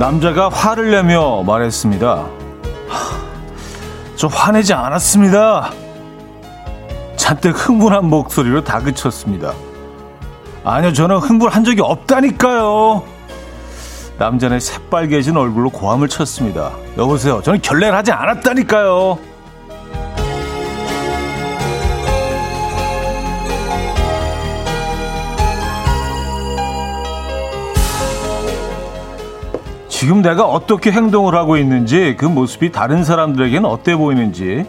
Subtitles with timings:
[0.00, 2.26] 남자가 화를 내며 말했습니다.
[4.16, 5.72] 저 화내지 않았습니다.
[7.16, 9.52] 잔뜩 흥분한 목소리로 다그쳤습니다.
[10.64, 13.02] 아니요, 저는 흥분한 적이 없다니까요.
[14.16, 16.72] 남자는 새빨개진 얼굴로 고함을 쳤습니다.
[16.96, 19.18] 여보세요, 저는 결례를 하지 않았다니까요.
[30.00, 34.64] 지금 내가 어떻게 행동을 하고 있는지 그 모습이 다른 사람들에게는 어때 보이는지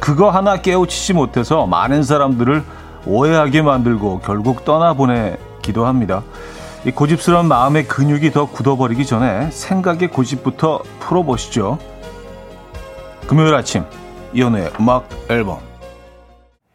[0.00, 2.62] 그거 하나 깨우치지 못해서 많은 사람들을
[3.06, 6.22] 오해하게 만들고 결국 떠나보내기도 합니다.
[6.84, 11.78] 이 고집스러운 마음의 근육이 더 굳어버리기 전에 생각의 고집부터 풀어보시죠.
[13.26, 13.84] 금요일 아침
[14.34, 15.60] 이연우의 음악 앨범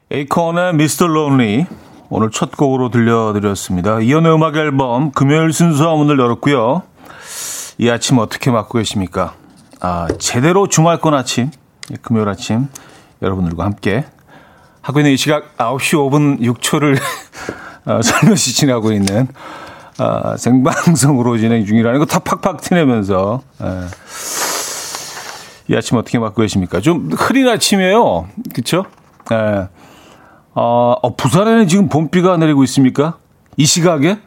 [0.09, 1.67] 에이콘의 미스터 론리
[2.09, 3.99] 오늘 첫 곡으로 들려드렸습니다.
[3.99, 6.81] 이연우의 음악 앨범 금요일 순서 문을 열었고요.
[7.77, 9.33] 이 아침 어떻게 맞고 계십니까?
[9.81, 11.51] 아, 제대로 주말권 아침,
[12.01, 12.67] 금요일 아침
[13.21, 14.05] 여러분들과 함께
[14.81, 16.97] 하고 있는 이 시각 9시 5분 6초를
[17.85, 19.27] 어, 살며시 지나고 있는
[19.97, 23.87] 아, 생방송으로 진행 중이라는 거 다 팍팍 티내면서 에, 예.
[25.67, 26.79] 이 아침 어떻게 맞고 계십니까?
[26.79, 28.27] 좀 흐린 아침이에요.
[30.53, 33.17] 어, 어, 부산에는 지금 봄비가 내리고 있습니까?
[33.57, 34.19] 이 시각에?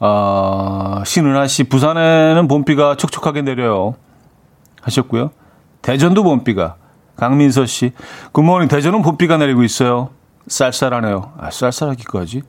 [0.00, 3.94] 어, 신은하 씨, 부산에는 봄비가 촉촉하게 내려요.
[4.82, 5.30] 하셨고요.
[5.82, 6.76] 대전도 봄비가.
[7.16, 7.92] 강민서 씨,
[8.32, 8.68] 굿모닝.
[8.68, 10.10] 대전은 봄비가 내리고 있어요.
[10.46, 11.32] 쌀쌀하네요.
[11.38, 12.42] 아, 쌀쌀하기까지.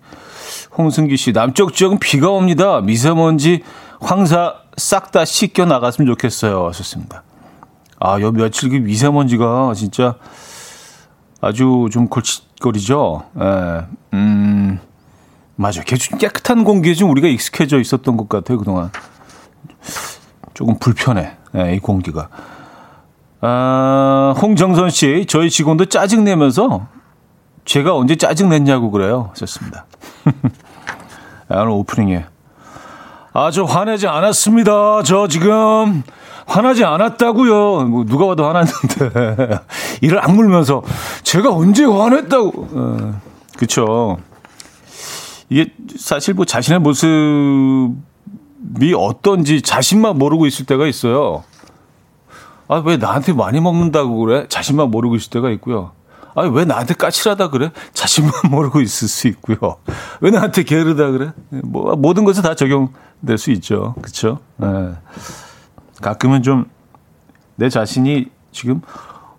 [0.78, 2.82] 홍승기 씨, 남쪽 지역은 비가 옵니다.
[2.82, 3.64] 미세먼지,
[4.02, 6.68] 황사 싹 다 씻겨 나갔으면 좋겠어요.
[6.68, 7.24] 하셨습니다.
[8.00, 10.16] 아, 요 며칠 그 미세먼지가 진짜
[11.40, 13.24] 아주 좀 골칫거리죠.
[13.40, 14.80] 예, 음,
[15.56, 15.84] 맞아요.
[15.86, 18.92] 깨끗한 공기에 좀 우리가 익숙해져 있었던 것 같아요, 그동안.
[20.54, 22.30] 조금 불편해, 예, 이 공기가.
[23.42, 26.88] 아, 홍정선 씨, 저희 직원도 짜증내면서
[27.66, 29.32] 제가 언제 짜증냈냐고 그래요.
[29.36, 29.86] 좋습니다.
[31.50, 32.26] 아, 오늘 오프닝에.
[33.34, 35.04] 아, 저 화내지 않았습니다.
[35.04, 36.04] 저 지금
[36.48, 37.86] 화나지 않았다고요.
[37.86, 39.60] 뭐 누가 봐도 화났는데
[40.02, 40.84] 이를 악물면서
[41.24, 42.68] 제가 언제 화냈다고.
[42.72, 43.22] 어,
[43.58, 44.18] 그쵸.
[45.50, 47.96] 이게 사실 뭐 자신의 모습이
[48.98, 51.44] 어떤지 자신만 모르고 있을 때가 있어요.
[52.68, 54.48] 아, 왜 나한테 많이 먹는다고 그래?
[54.50, 55.92] 자신만 모르고 있을 때가 있고요.
[56.34, 57.72] 아, 왜 나한테 까칠하다 그래?
[57.94, 59.78] 자신만 모르고 있을 수 있고요.
[60.20, 61.32] 왜 나한테 게으르다 그래?
[61.50, 63.96] 뭐, 모든 것에 다 적용될 수 있죠.
[64.02, 64.40] 그쵸?
[64.58, 64.68] 네.
[66.02, 66.76] 가끔은 좀
[67.56, 68.82] 내 자신이 지금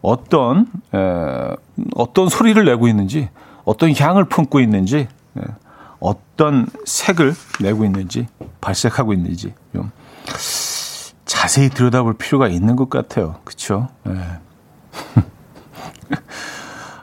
[0.03, 1.57] 어떤, 에,
[1.95, 3.29] 어떤 소리를 내고 있는지,
[3.65, 5.41] 어떤 향을 품고 있는지, 에,
[6.01, 8.27] 어떤 색을 내고 있는지,
[8.61, 9.91] 발색하고 있는지, 좀
[11.25, 13.37] 자세히 들여다볼 필요가 있는 것 같아요.
[13.45, 13.89] 그쵸?
[14.09, 14.13] 예.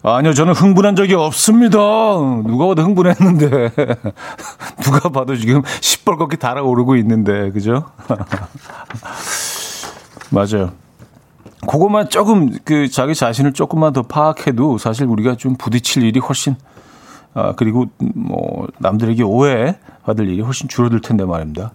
[0.06, 1.78] 아니요, 저는 흥분한 적이 없습니다.
[1.78, 3.72] 누가 봐도 흥분했는데.
[4.84, 7.86] 누가 봐도 지금 시뻘겋게 달아오르고 있는데, 그죠?
[10.30, 10.74] 맞아요.
[11.62, 16.58] 그것만 조금, 그, 자기 자신을 조금만 더 파악해도 사실 우리가 좀 부딪힐 일이 훨씬,
[17.36, 17.86] 아, 그리고
[18.16, 21.72] 뭐, 남들에게 오해 받을 일이 훨씬 줄어들 텐데 말입니다.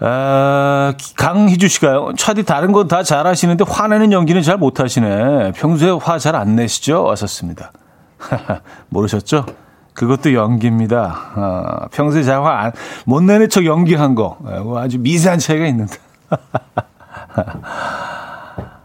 [0.00, 2.12] 아, 강희주 씨가요.
[2.16, 5.52] 차디 다른 건 다 잘하시는데 화내는 연기는 잘 못하시네.
[5.52, 7.04] 평소에 화 잘 안 내시죠?
[7.04, 7.70] 왔었습니다.
[8.90, 9.46] 모르셨죠?
[9.94, 11.14] 그것도 연기입니다.
[11.36, 12.72] 아, 평소에 잘 화
[13.06, 14.38] 못 내는 척 연기한 거.
[14.76, 15.94] 아주 미세한 차이가 있는데.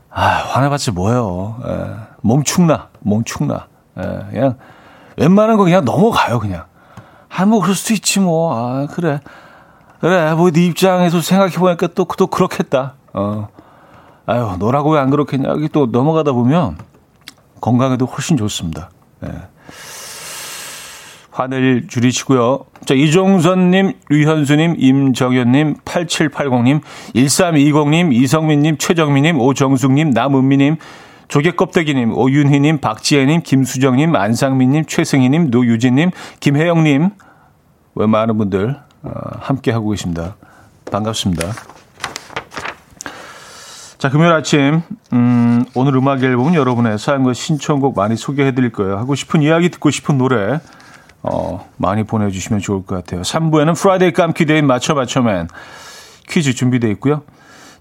[0.09, 1.55] 아, 화내봤지 뭐예요.
[1.66, 1.85] 에,
[2.21, 3.67] 몸 축나, 몸 축나.
[3.97, 4.56] 에, 그냥
[5.18, 6.66] 웬만한 거 그냥 넘어가요, 그냥.
[7.30, 8.56] 아, 뭐 그럴 수도 있지 뭐.
[8.56, 9.20] 아, 그래.
[9.99, 12.94] 그래, 뭐, 네 입장에서 생각해보니까 또, 또 그렇겠다.
[13.14, 13.47] 어.
[14.28, 15.49] 아유, 너라고 왜 안 그렇겠냐.
[15.49, 16.78] 여기 또 넘어가다 보면
[17.61, 18.90] 건강에도 훨씬 좋습니다.
[19.26, 19.29] 예.
[21.32, 22.66] 화낼 줄이시고요.
[22.85, 26.82] 자, 이종선님, 류현수님, 임정현님, 8780님,
[27.16, 30.78] 1320님, 이성민님, 최정민님, 오정숙님, 남은미님,
[31.28, 37.09] 조개껍데기님, 오윤희님, 박지혜님, 김수정님, 안상민님, 최승희님, 노유진님, 김혜영님,
[37.96, 40.35] 왜 많은 분들 어, 함께 하고 계십니다.
[40.90, 41.52] 반갑습니다.
[43.97, 44.82] 자, 금요일 아침,
[45.12, 48.97] 음, 오늘 음악 앨범은 여러분의 사연과 신청곡 많이 소개해 드릴 거예요.
[48.97, 50.59] 하고 싶은 이야기 듣고 싶은 노래,
[51.24, 53.22] 어, 많이 보내주시면 좋을 것 같아요.
[53.22, 55.47] 3부에는 Friday 깜퀴 day 맞춰 맞춰맨
[56.29, 57.24] 퀴즈 준비되어 있고요.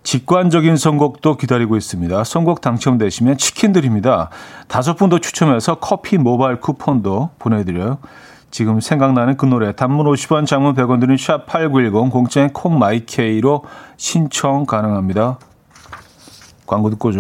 [0.07, 2.23] 직관적인 선곡도 기다리고 있습니다.
[2.23, 4.31] 선곡 당첨되시면 치킨 드립니다.
[4.69, 7.99] 다섯 분도 추첨해서 커피 모바일 쿠폰도 보내드려요.
[8.53, 13.65] 지금 생각나는 그 노래 단문 50원 장문 100원 드는 샵8910 공짜인 콩 마이케이로
[13.97, 15.41] 신청 가능합니다.
[16.69, 17.11] 광고 듣고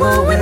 [0.00, 0.38] 오죠.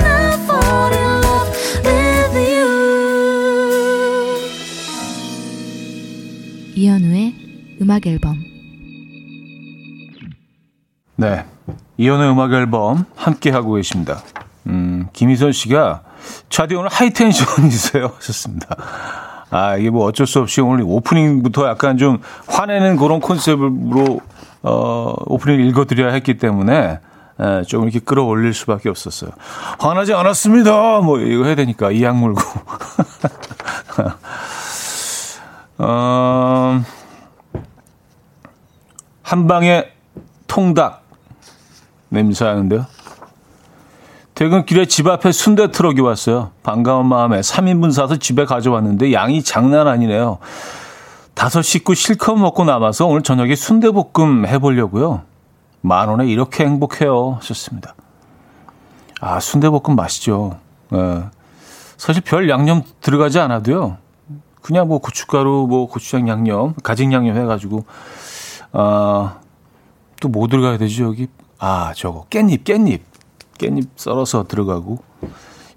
[7.87, 8.35] 음악 앨범
[11.15, 11.45] 네.
[11.97, 14.21] 이연의 음악 앨범 함께 하고 계십니다.
[14.67, 16.03] 음, 김희선 씨가
[16.49, 18.75] 차디 오늘 하이텐션이세요 하셨습니다.
[19.49, 24.19] 아, 이게 뭐 어쩔 수 없이 오늘 오프닝부터 약간 좀 화내는 그런 컨셉으로
[24.63, 26.99] 어, 오프닝을 읽어드려야 했기 때문에
[27.39, 29.31] 에, 좀 이렇게 끌어올릴 수밖에 없었어요.
[29.79, 31.01] 화나지 않았습니다.
[31.01, 32.41] 뭐 이거 해야 되니까 이악 물고.
[35.79, 36.81] 어,
[39.21, 39.85] 한 방에
[40.47, 41.03] 통닭
[42.09, 42.85] 냄새하는데요.
[44.33, 46.51] 퇴근길에 집 앞에 순대 트럭이 왔어요.
[46.61, 50.37] 반가운 마음에 3인분 사서 집에 가져왔는데 양이 장난 아니네요.
[51.33, 55.23] 다섯 식구 실컷 먹고 남아서 오늘 저녁에 순대볶음 해보려고요.
[55.87, 57.33] 만 원에 이렇게 행복해요.
[57.39, 57.95] 하셨습니다.
[59.21, 60.57] 아, 순대볶음 맛있죠.
[60.93, 61.23] 예.
[61.97, 63.97] 사실 별 양념 들어가지 않아도요.
[64.61, 67.85] 그냥 뭐 고춧가루, 뭐 고추장 양념, 가진 양념 해가지고
[68.73, 69.37] 아,
[70.19, 71.27] 또 뭐 들어가야 되지, 여기?
[71.59, 72.25] 아, 저거.
[72.29, 72.99] 깻잎, 깻잎.
[73.57, 74.99] 깻잎 썰어서 들어가고.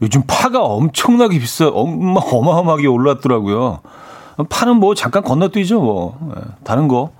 [0.03, 3.81] 요즘 파가 엄청나게 비싸, 엄마, 어마어마하게 올랐더라고요.
[4.49, 6.19] 파는 뭐 잠깐 건너뛰죠, 뭐.
[6.37, 7.11] 예, 다른 거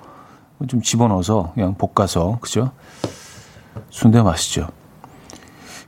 [0.69, 2.73] 좀 집어넣어서 그냥 볶아서, 그죠?
[3.89, 4.69] 순대 맛있죠.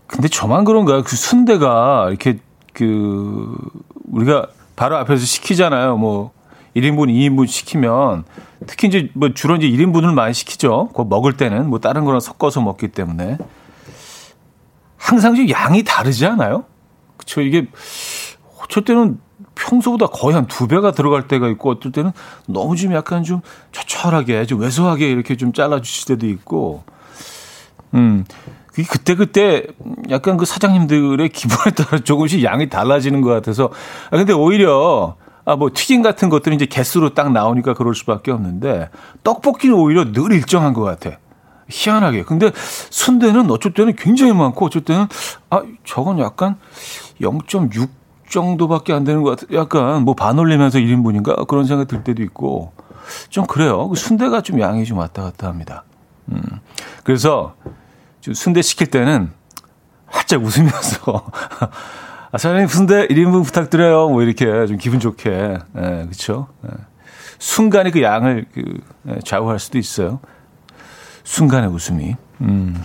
[0.06, 1.02] 근데 저만 그런가요?
[1.02, 2.38] 그 순대가 이렇게
[2.72, 3.56] 그,
[4.10, 5.96] 우리가 바로 앞에서 시키잖아요.
[5.96, 6.32] 뭐,
[6.76, 8.24] 1인분, 2인분 시키면
[8.66, 10.90] 특히 이제 뭐 주로 이제 1인분을 많이 시키죠.
[10.94, 13.38] 그 먹을 때는 뭐 다른 거랑 섞어서 먹기 때문에
[14.96, 16.64] 항상 좀 양이 다르지 않아요?
[17.16, 17.66] 그쵸 이게
[18.62, 19.20] 어쩔 때는
[19.54, 22.12] 평소보다 거의 한 두 배가 들어갈 때가 있고 어떨 때는
[22.46, 23.40] 너무 좀 약간 좀
[23.72, 26.84] 처철하게 좀 왜소하게 이렇게 좀 잘라 주실 때도 있고
[27.94, 28.24] 음
[28.74, 29.64] 그때 그때
[30.10, 33.70] 약간 그 사장님들의 기분에 따라 조금씩 양이 달라지는 것 같아서
[34.10, 38.90] 아 근데 오히려 아, 뭐 튀김 같은 것들은 이제 개수로 딱 나오니까 그럴 수밖에 없는데
[39.24, 41.18] 떡볶이는 오히려 늘 일정한 것 같아.
[41.68, 42.22] 희한하게.
[42.24, 42.52] 근데
[42.90, 45.06] 순대는 어쩔 때는 굉장히 많고 어쩔 때는
[45.50, 46.56] 아, 저건 약간
[47.20, 47.88] 0.6
[48.32, 49.54] 정도밖에 안 되는 것 같아.
[49.54, 52.72] 약간 뭐 반 올리면서 1인분인가 그런 생각 들 때도 있고
[53.28, 53.88] 좀 그래요.
[53.88, 55.84] 그 순대가 좀 양이 좀 왔다 갔다 합니다.
[56.32, 56.42] 음.
[57.04, 57.54] 그래서
[58.20, 59.30] 좀 순대 시킬 때는
[60.06, 61.30] 활짝 웃으면서
[62.32, 64.08] 아, 사장님 순대 1인분 부탁드려요.
[64.08, 65.58] 뭐 이렇게 좀 기분 좋게.
[65.76, 66.48] 예, 그쵸?
[66.64, 66.70] 예.
[67.38, 70.20] 순간에 그 양을 그 예, 좌우할 수도 있어요.
[71.24, 72.16] 순간의 웃음이.
[72.40, 72.82] 음.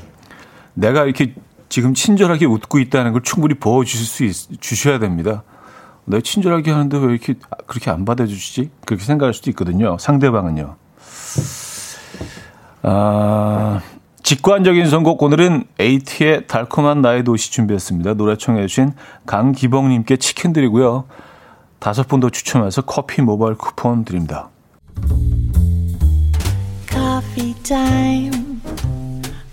[0.73, 1.33] 내가 이렇게
[1.69, 5.43] 지금 친절하게 웃고 있다는 걸 충분히 보여 주실 수 있, 주셔야 됩니다.
[6.05, 7.35] 내가 친절하게 하는데 왜 이렇게
[7.65, 8.69] 그렇게 안 받아주시지?
[8.85, 9.97] 그렇게 생각할 수도 있거든요.
[9.99, 10.75] 상대방은요.
[12.83, 13.81] 아,
[14.23, 18.13] 직관적인 선곡 오늘은 에이티의 달콤한 나의 도시 준비했습니다.
[18.13, 18.93] 노래 청해 주신
[19.25, 21.05] 강기봉님께 치킨 드리고요.
[21.79, 24.49] 다섯 분 더 추첨해서 커피 모바일 쿠폰 드립니다.
[26.89, 28.46] Coffee time.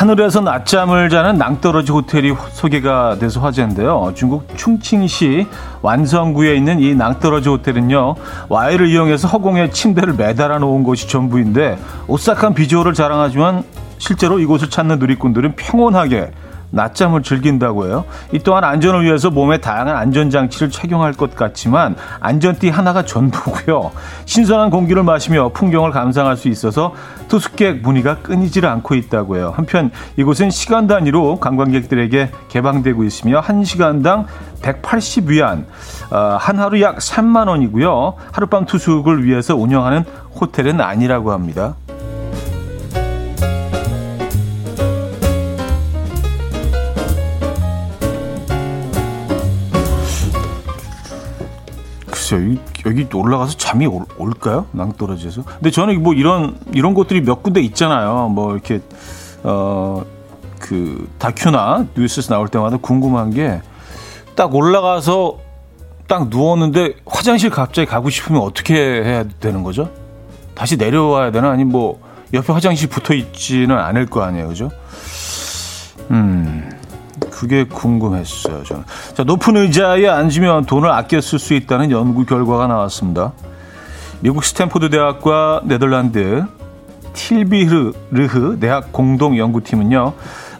[0.00, 4.12] 하늘에서 낮잠을 자는 낭떠러지 호텔이 소개가 돼서 화제인데요.
[4.14, 5.46] 중국 충칭시
[5.82, 8.14] 완성구에 있는 이 낭떠러지 호텔은요.
[8.48, 13.62] 와이를 이용해서 허공에 침대를 매달아 놓은 곳이 전부인데 오싹한 비주얼을 자랑하지만
[13.98, 16.30] 실제로 이곳을 찾는 누리꾼들은 평온하게
[16.70, 18.04] 낮잠을 즐긴다고 해요.
[18.32, 23.90] 이 또한 안전을 위해서 몸에 다양한 안전장치를 착용할 것 같지만 안전띠 하나가 전부고요.
[24.24, 26.94] 신선한 공기를 마시며 풍경을 감상할 수 있어서
[27.28, 29.52] 투숙객 문의가 끊이질 않고 있다고 해요.
[29.54, 34.26] 한편 이곳은 시간 단위로 관광객들에게 개방되고 있으며 1시간당
[34.62, 35.64] 180위안,
[36.10, 38.14] 어, 한 하루 약 3만 원이고요.
[38.32, 40.04] 하룻밤 투숙을 위해서 운영하는
[40.38, 41.76] 호텔은 아니라고 합니다.
[52.30, 52.56] 글쎄요,
[52.86, 54.66] 여기 올라가서 잠이 올, 올까요?
[54.72, 55.42] 낭떠러지에서.
[55.44, 58.28] 근데 저는 뭐 이런, 이런 곳들이 몇 군데 있잖아요.
[58.28, 58.80] 뭐 이렇게,
[59.42, 60.04] 어,
[60.58, 63.60] 그 다큐나 뉴스에서 나올 때마다 궁금한 게
[64.40, 65.36] 딱 올라가서
[66.08, 69.90] 딱 누웠는데 화장실 갑자기 가고 싶으면 어떻게 해야 되는 거죠?
[70.54, 71.50] 다시 내려와야 되나?
[71.50, 72.00] 아니 뭐
[72.32, 74.70] 옆에 화장실 붙어 있지는 않을 거 아니에요, 그죠?
[76.10, 76.59] 음,
[77.40, 78.84] 그게 궁금했어요, 저는.
[79.14, 83.32] 자, 높은 의자에 앉으면 돈을 아껴 쓸 수 있다는 연구 결과가 나왔습니다.
[84.20, 86.44] 미국 스탠포드 대학과 네덜란드
[87.14, 90.12] 틸비르흐 대학 공동 연구팀은요.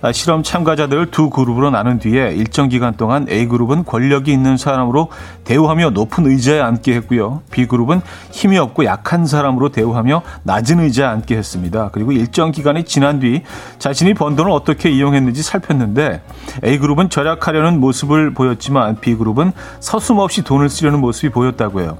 [0.03, 5.09] 아, 실험 참가자들을 두 그룹으로 나눈 뒤에 일정 기간 동안 A그룹은 권력이 있는 사람으로
[5.45, 7.43] 대우하며 높은 의자에 앉게 했고요.
[7.51, 11.91] B그룹은 힘이 없고 약한 사람으로 대우하며 낮은 의자에 앉게 했습니다.
[11.93, 13.43] 그리고 일정 기간이 지난 뒤
[13.79, 16.23] 자신이 번 돈을 어떻게 이용했는지 살폈는데
[16.65, 21.99] A그룹은 절약하려는 모습을 보였지만 B그룹은 서슴없이 돈을 쓰려는 모습이 보였다고 해요.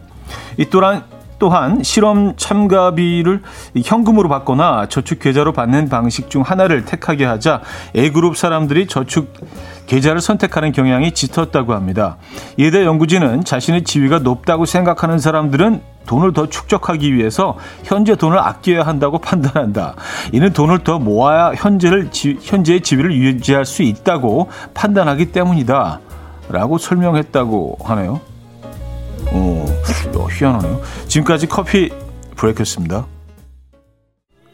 [0.57, 1.05] 이 또한
[1.41, 3.43] 또한 실험 참가비를
[3.83, 7.63] 현금으로 받거나 저축 계좌로 받는 방식 중 하나를 택하게 하자
[7.97, 9.33] A그룹 사람들이 저축
[9.87, 12.19] 계좌를 선택하는 경향이 짙었다고 합니다.
[12.59, 18.83] 이에 대해 연구진은 자신의 지위가 높다고 생각하는 사람들은 돈을 더 축적하기 위해서 현재 돈을 아껴야
[18.83, 19.95] 한다고 판단한다.
[20.33, 22.11] 이는 돈을 더 모아야 현재를
[22.43, 26.01] 현재의 지위를 유지할 수 있다고 판단하기 때문이다.
[26.51, 28.30] 라고 설명했다고 하네요.
[29.33, 29.65] 오,
[30.19, 30.81] 어, 희한하네요.
[31.09, 31.91] 지금까지 커피
[32.37, 33.07] 브레이크였습니다.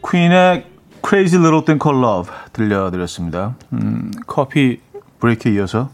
[0.08, 0.66] 퀸의
[1.06, 3.56] Crazy Little Thing Called Love 들려드렸습니다.
[3.72, 4.80] 음, 커피
[5.20, 5.90] 브레이크에 이어서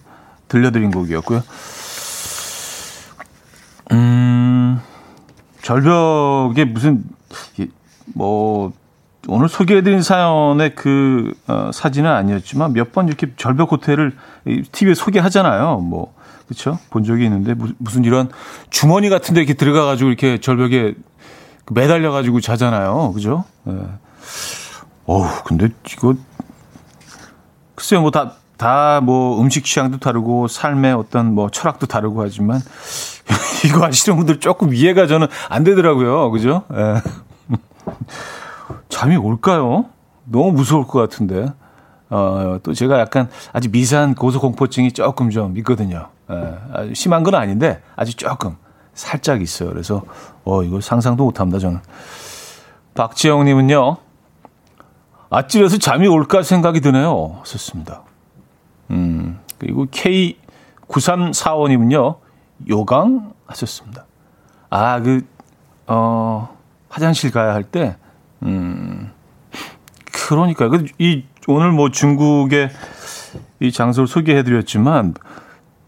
[0.48, 1.42] 들려드린 곡이었고요.
[3.92, 4.80] 음,
[5.62, 7.04] 절벽에 무슨,
[8.14, 8.72] 뭐,
[9.28, 14.16] 오늘 소개해드린 사연의 그 어, 사진은 아니었지만 몇 번 이렇게 절벽 호텔을
[14.72, 15.78] TV에 소개하잖아요.
[15.78, 16.12] 뭐,
[16.46, 16.78] 그렇죠?
[16.90, 18.30] 본 적이 있는데 무슨 이런
[18.70, 20.94] 주머니 같은 데 이렇게 들어가 가지고 이렇게 절벽에
[21.70, 23.12] 매달려 가지고 자잖아요.
[23.12, 23.44] 그죠?
[23.68, 23.72] 예.
[25.06, 26.14] 어우, 근데 이거
[27.74, 28.00] 글쎄요.
[28.00, 32.60] 뭐 다 다 뭐 음식 취향도 다르고 삶의 어떤 뭐 철학도 다르고 하지만
[33.66, 36.30] 이거 하시는 분들 조금 이해가 저는 안 되더라고요.
[36.30, 36.62] 그죠?
[36.72, 37.02] 예.
[38.88, 39.86] 잠이 올까요?
[40.24, 41.52] 너무 무서울 것 같은데.
[42.08, 46.08] 어, 또 제가 약간 아주 미세한 고소공포증이 조금 좀 있거든요.
[46.32, 48.56] 예, 심한 건 아닌데 아주 조금
[48.94, 49.68] 살짝 있어요.
[49.70, 50.02] 그래서
[50.44, 51.80] 어, 이거 상상도 못 합니다, 저는.
[52.94, 53.96] 박지영 님은요.
[55.30, 57.40] 아찔해서 잠이 올까 생각이 드네요.
[57.44, 58.02] 좋습니다.
[58.90, 62.16] 음, 그리고 K9345님은요.
[62.68, 64.04] 요강 하셨습니다.
[64.68, 65.24] 아, 그,
[65.86, 66.54] 어,
[66.88, 67.96] 화장실 가야 할 때,
[68.42, 69.10] 음,
[70.12, 72.70] 그러니까, 그, 이 오늘 뭐 중국의
[73.60, 75.14] 이 장소를 소개해드렸지만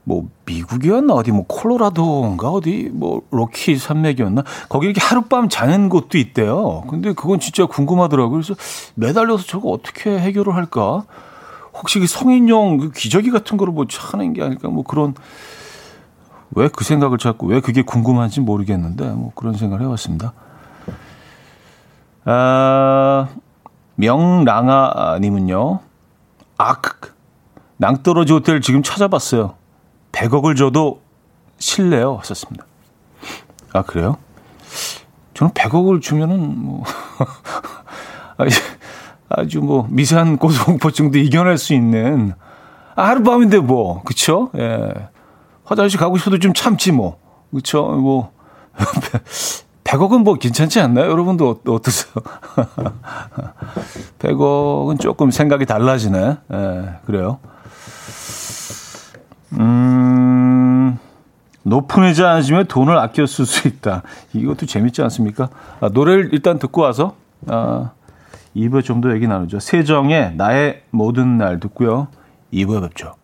[0.04, 6.84] 뭐 미국이었나 어디 뭐 콜로라도인가 어디 뭐 로키 산맥이었나 거기 이렇게 하룻밤 자는 곳도 있대요.
[6.88, 8.32] 근데 그건 진짜 궁금하더라고요.
[8.32, 8.54] 그래서
[8.94, 11.04] 매달려서 저거 어떻게 해결을 할까?
[11.72, 14.68] 혹시 그 성인용 그 기저귀 같은 거를 뭐 하는 게 아닐까?
[14.68, 15.14] 뭐 그런
[16.56, 20.32] 왜 그 생각을 자꾸 왜 그게 궁금한지 모르겠는데 뭐 그런 생각을 해봤습니다.
[22.26, 23.28] 아
[23.96, 25.80] 명랑아님은요.
[26.58, 26.82] 악
[27.78, 29.54] 낭떠러지 호텔 지금 찾아봤어요.
[30.14, 31.00] 100억을 줘도
[31.58, 32.16] 실래요.
[32.20, 32.64] 하셨습니다.
[33.72, 34.16] 아 그래요?
[35.34, 36.84] 저는 100억을 주면은 뭐
[39.28, 42.34] 아주 뭐 미세한 고소공포증도 이겨낼 수 있는
[42.94, 44.50] 아, 하룻밤인데 뭐 그쵸?
[44.56, 44.92] 예.
[45.64, 47.18] 화장실 가고 싶어도 좀 참지 뭐
[47.52, 47.82] 그쵸?
[47.84, 48.32] 뭐
[49.82, 51.10] 100억은 뭐 괜찮지 않나요?
[51.10, 52.14] 여러분도 어, 어떠세요?
[54.20, 56.36] 100억은 조금 생각이 달라지네.
[56.52, 57.38] 예, 그래요.
[59.58, 60.98] 음,
[61.62, 64.02] 높은 의자 앉으면 돈을 아껴 쓸 수 있다.
[64.32, 65.48] 이것도 재밌지 않습니까?
[65.80, 67.14] 아, 노래를 일단 듣고 와서,
[67.46, 67.92] 아,
[68.56, 69.58] 2부에 좀더 얘기 나누죠.
[69.60, 72.08] 세정의 나의 모든 날 듣고요.
[72.52, 73.14] 2부에 뵙죠.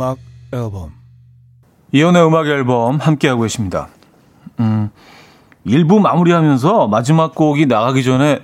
[0.00, 0.16] 음악
[0.50, 0.92] 앨범
[1.92, 3.88] 이현우의 음악 앨범 함께하고 계십니다.
[4.58, 4.88] 음,
[5.66, 8.40] 1부 마무리하면서 마지막 곡이 나가기 전에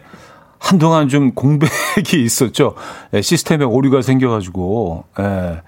[0.59, 1.71] 한동안 좀 공백이
[2.23, 2.75] 있었죠.
[3.15, 5.63] 예, 시스템에 오류가 생겨가지고, 예,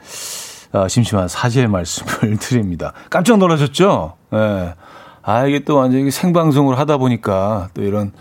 [0.73, 2.93] 아, 심심한 사죄의 말씀을 드립니다.
[3.09, 4.15] 깜짝 놀라셨죠?
[4.35, 4.75] 예.
[5.23, 8.13] 아, 이게 또 완전히 생방송을 하다 보니까 또 이런,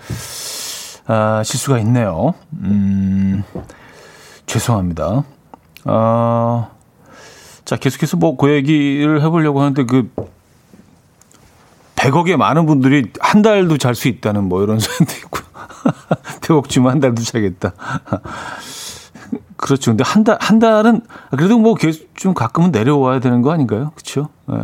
[1.08, 2.34] 아, 실수가 있네요.
[2.62, 3.44] 음,
[4.46, 5.24] 죄송합니다.
[5.86, 6.70] 아,
[7.68, 10.10] 자, 계속해서 뭐 그 얘기를 해보려고 하는데 그,
[11.98, 15.40] 100억의 많은 분들이 한 달도 잘 수 있다는 뭐 이런 사연도 있고.
[16.42, 17.74] 100억 주면 한 달도 자겠다.
[19.58, 19.92] 그렇죠.
[19.92, 23.92] 근데 한 달, 한 달은 그래도 뭐 계속 좀 가끔은 내려와야 되는 거 아닌가요?
[23.96, 24.30] 그렇죠.
[24.52, 24.56] 예.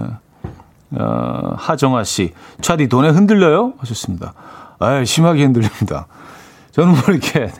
[0.91, 2.33] 어, 하정아 씨.
[2.61, 3.73] 차디 돈에 흔들려요?
[3.79, 4.33] 하셨습니다.
[4.79, 6.07] 아, 심하게 흔들립니다.
[6.71, 7.51] 저는 뭐 이렇게,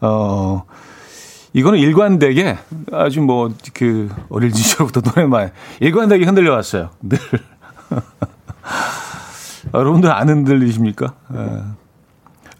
[0.00, 0.62] 어,
[1.54, 2.58] 이거는 일관되게
[2.92, 6.90] 아주 뭐 그 어릴 돈에 많이 일관되게 흔들려 왔어요.
[7.02, 7.18] 늘.
[9.74, 11.14] 여러분들 안 흔들리십니까?
[11.34, 11.62] 예.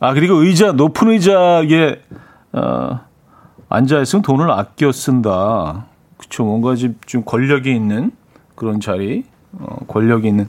[0.01, 2.01] 아, 그리고 의자, 높은 의자에,
[2.53, 3.01] 어,
[3.69, 5.87] 앉아 있으면 돈을 아껴 쓴다.
[6.17, 6.45] 그쵸.
[6.45, 8.11] 뭔가 좀 권력이 있는
[8.55, 10.49] 그런 자리, 어, 권력이 있는,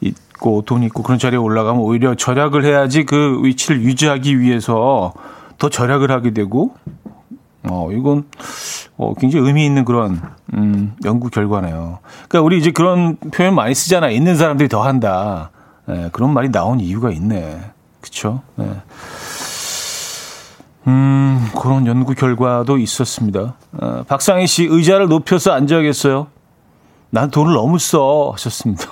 [0.00, 5.12] 있고, 돈 있고 그런 자리에 올라가면 오히려 절약을 해야지 그 위치를 유지하기 위해서
[5.58, 6.74] 더 절약을 하게 되고,
[7.64, 8.24] 어, 이건,
[8.96, 10.20] 어, 굉장히 의미 있는 그런,
[10.54, 12.00] 음, 연구 결과네요.
[12.28, 14.10] 그러니까 우리 이제 그런 표현 많이 쓰잖아.
[14.10, 15.50] 있는 사람들이 더 한다.
[15.88, 17.60] 예, 그런 말이 나온 이유가 있네.
[18.00, 18.42] 그쵸?
[18.56, 18.68] 네.
[20.88, 23.54] 음, 그런 연구 결과도 있었습니다.
[23.80, 26.26] 어, 박상희 씨, 의자를 높여서 앉아야겠어요.
[27.10, 28.30] 난 돈을 너무 써.
[28.32, 28.86] 하셨습니다.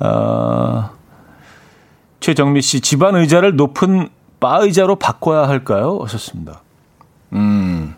[0.00, 0.90] 어,
[2.20, 4.08] 최정미 씨, 집안 의자를 높은
[4.40, 5.98] 바 의자로 바꿔야 할까요?
[6.02, 6.62] 하셨습니다.
[7.32, 7.94] 음.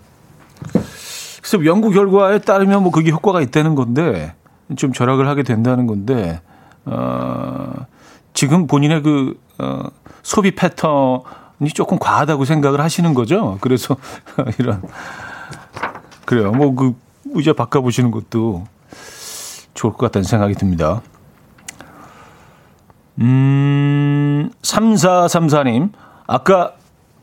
[1.42, 4.34] 그래서 연구 결과에 따르면 뭐 그게 효과가 있다는 건데,
[4.76, 6.40] 좀 절약을 하게 된다는 건데,
[6.84, 7.72] 어,
[8.34, 9.84] 지금 본인의 그, 어,
[10.22, 13.58] 소비 패턴이 조금 과하다고 생각을 하시는 거죠.
[13.60, 13.96] 그래서
[14.58, 14.82] 이런,
[16.24, 16.52] 그래요.
[16.52, 16.94] 뭐 그
[17.34, 18.64] 의자 바꿔 보시는 것도
[19.74, 21.02] 좋을 것 같다는 생각이 듭니다.
[23.20, 25.90] 음, 3434님,
[26.28, 26.74] 아까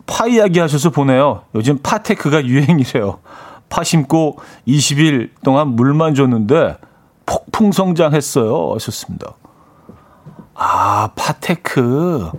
[0.06, 1.44] 파 이야기 하셔서 보내요.
[1.56, 3.20] 요즘 파테크가 유행이래요.
[3.70, 4.38] 파 심고
[4.68, 6.78] 20일 동안 물만 줬는데
[7.26, 8.74] 폭풍 성장했어요.
[8.74, 9.34] 하셨습니다.
[10.56, 12.32] 아, 파테크.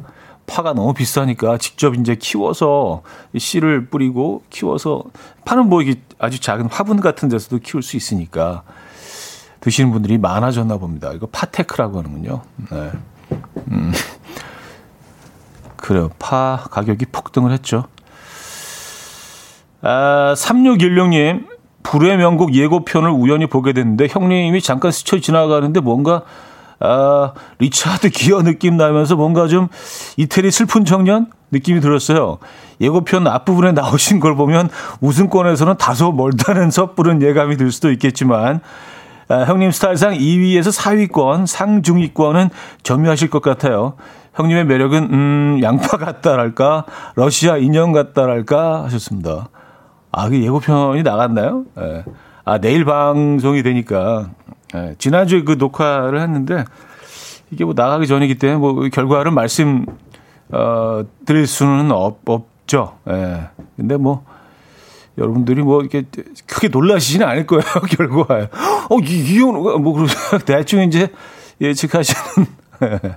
[0.47, 3.03] 파가 너무 비싸니까 직접 이제 키워서
[3.37, 5.03] 씨를 뿌리고 키워서
[5.45, 8.63] 파는 뭐 이게 아주 작은 화분 같은 데서도 키울 수 있으니까
[9.61, 11.13] 드시는 분들이 많아졌나 봅니다.
[11.13, 12.43] 이거 파테크라고 하는군요.
[12.71, 12.93] 네.
[13.73, 13.93] 음.
[15.87, 16.11] 그래요.
[16.19, 17.85] 파 가격이 폭등을 했죠.
[19.83, 21.47] 아, 3616님,
[21.85, 26.23] 불후의 명곡 예고편을 우연히 보게 됐는데 형님이 잠깐 스쳐 지나가는데 뭔가
[26.81, 29.69] 아, 리차드 기어 느낌 나면서 뭔가 좀
[30.17, 32.39] 이태리 슬픈 청년 느낌이 들었어요.
[32.81, 34.69] 예고편 앞부분에 나오신 걸 보면
[35.01, 38.61] 우승권에서는 다소 멀다는 섣부른 예감이 들 수도 있겠지만
[39.29, 42.51] 아, 형님 스타일상 2위에서 4위권, 상중위권은
[42.83, 43.95] 점유하실 것 같아요.
[44.37, 49.49] 형님의 매력은 음, 양파 같다랄까, 러시아 인형 같다랄까 하셨습니다.
[50.13, 51.65] 아, 그 예고편이 나갔나요?
[51.79, 52.05] 예.
[52.45, 54.31] 아, 내일 방송이 되니까
[54.75, 56.65] 예, 지난주에 그 녹화를 했는데
[57.51, 59.87] 이게 뭐 나가기 전이기 때문에 뭐 결과를 말씀
[60.51, 62.99] 어, 드릴 수는 없, 없죠.
[63.09, 63.49] 예.
[63.77, 64.25] 근데 뭐
[65.19, 66.05] 여러분들이 뭐 이렇게
[66.47, 67.65] 크게 놀라시지는 않을 거예요.
[67.97, 68.49] 결과에.
[68.91, 70.07] 어, 이, 이혼 뭐.
[70.45, 71.11] 대충 이제
[71.61, 72.47] 예측하시는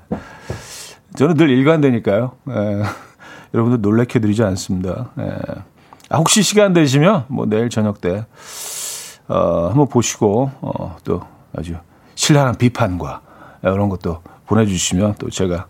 [1.15, 2.31] 저는 늘 일관되니까요.
[2.49, 2.83] 예.
[3.53, 5.09] 여러분들 놀래켜 드리지 않습니다.
[5.19, 5.35] 예.
[6.09, 8.25] 아, 혹시 시간 되시면 뭐 내일 저녁 때
[9.27, 11.21] 어, 한번 보시고 어, 또
[11.55, 11.75] 아주
[12.15, 13.21] 신랄한 비판과
[13.63, 15.67] 이런 것도 보내주시면 또 제가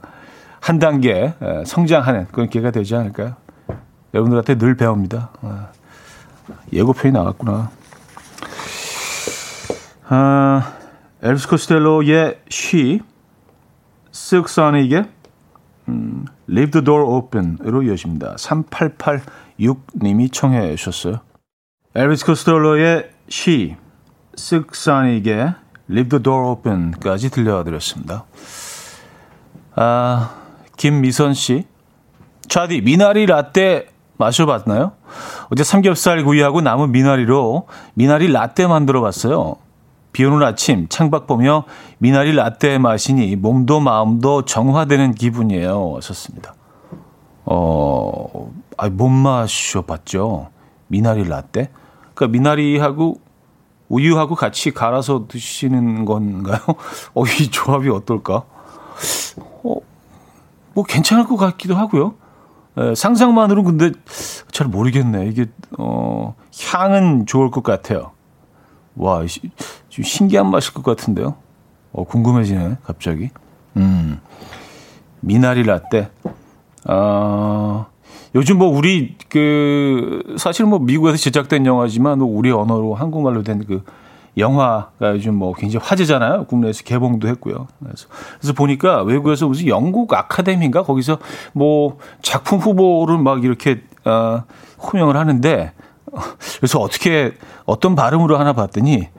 [0.62, 1.34] 한 단계
[1.66, 3.36] 성장하는 그런 기회가 되지 않을까요?
[4.14, 5.30] 여러분들한테 늘 배웁니다.
[5.42, 5.68] 아,
[6.74, 7.72] 예고편이 나왔구나.
[10.08, 10.74] 아,
[11.22, 13.02] 엘비스 코스텔로의 She,
[14.12, 15.19] 쓱선에게
[15.90, 18.36] 음, Leave the Door Open으로 이어집니다.
[18.36, 21.22] 3886님이 청해 주셨어요.
[21.96, 23.76] 엘비스 코스텔로의 She,
[24.36, 25.56] 쓱선에게
[25.90, 28.26] Leave the Door Open까지 들려드렸습니다.
[29.76, 30.36] 아,
[30.78, 31.66] 김미선 씨.
[32.48, 34.94] 차디, 미나리 라떼 마셔봤나요?
[35.50, 39.56] 어제 삼겹살 구이하고 남은 미나리로 미나리 라떼 만들어 봤어요.
[40.12, 41.66] 비 오는 아침 창밖 보며
[41.98, 45.96] 미나리 라떼 마시니 몸도 마음도 정화되는 기분이에요.
[45.98, 46.56] 하셨습니다.
[47.46, 50.50] 어, 아, 못 마셔봤죠.
[50.88, 51.70] 미나리 라떼?
[52.14, 53.20] 그러니까 미나리하고
[53.90, 56.60] 우유하고 같이 갈아서 드시는 건가요?
[57.14, 58.44] 어, 이 조합이 어떨까?
[59.64, 59.76] 어,
[60.74, 62.16] 뭐 괜찮을 것 같기도 하고요.
[62.78, 63.92] 에, 상상만으로 근데
[64.52, 65.28] 잘 모르겠네.
[65.28, 66.36] 이게, 어,
[66.72, 68.12] 향은 좋을 것 같아요.
[68.96, 69.24] 와,
[70.00, 71.36] 좀 신기한 맛일 것 같은데요.
[71.92, 73.32] 어, 궁금해지네, 갑자기.
[73.76, 74.22] 음,
[75.20, 76.10] 미나리 라떼.
[76.86, 77.88] 아,
[78.34, 83.84] 요즘 뭐 우리 그 사실 뭐 미국에서 제작된 영화지만 우리 언어로 한국말로 된 그
[84.38, 86.46] 영화가 요즘 뭐 굉장히 화제잖아요.
[86.46, 87.68] 국내에서 개봉도 했고요.
[87.84, 88.08] 그래서,
[88.40, 91.18] 그래서 보니까 외국에서 무슨 영국 아카데미인가 거기서
[91.52, 94.44] 뭐 작품 후보를 막 이렇게 어,
[94.82, 95.74] 호명을 하는데
[96.58, 97.34] 그래서 어떻게
[97.66, 99.10] 어떤 발음으로 하나 봤더니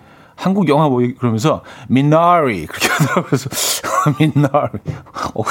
[0.41, 3.25] 한국 영화 뭐 그러면서 민나리 그렇게 하더라고요.
[3.25, 3.51] 그래서
[4.19, 4.79] 민나리.
[5.35, 5.43] 어,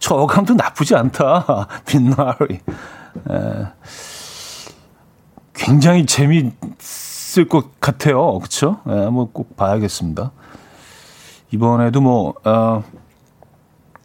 [0.00, 1.68] 저 어감도 나쁘지 않다.
[1.86, 2.54] 민나리.
[2.54, 3.66] 에,
[5.54, 8.40] 굉장히 재미있을 것 같아요.
[8.40, 8.80] 그렇죠?
[8.88, 10.32] 예, 뭐꼭 봐야겠습니다.
[11.52, 12.82] 이번에도 뭐 어,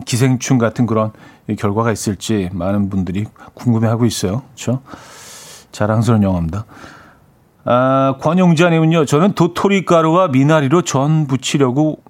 [0.05, 1.13] 기생충 같은 그런
[1.57, 4.43] 결과가 있을지 많은 분들이 궁금해하고 있어요.
[4.53, 4.83] 그렇죠?
[5.71, 6.65] 자랑스러운 영화입니다.
[7.69, 12.01] 아, 권용자님은요, 저는 도토리 가루와 미나리로 전 부치려고,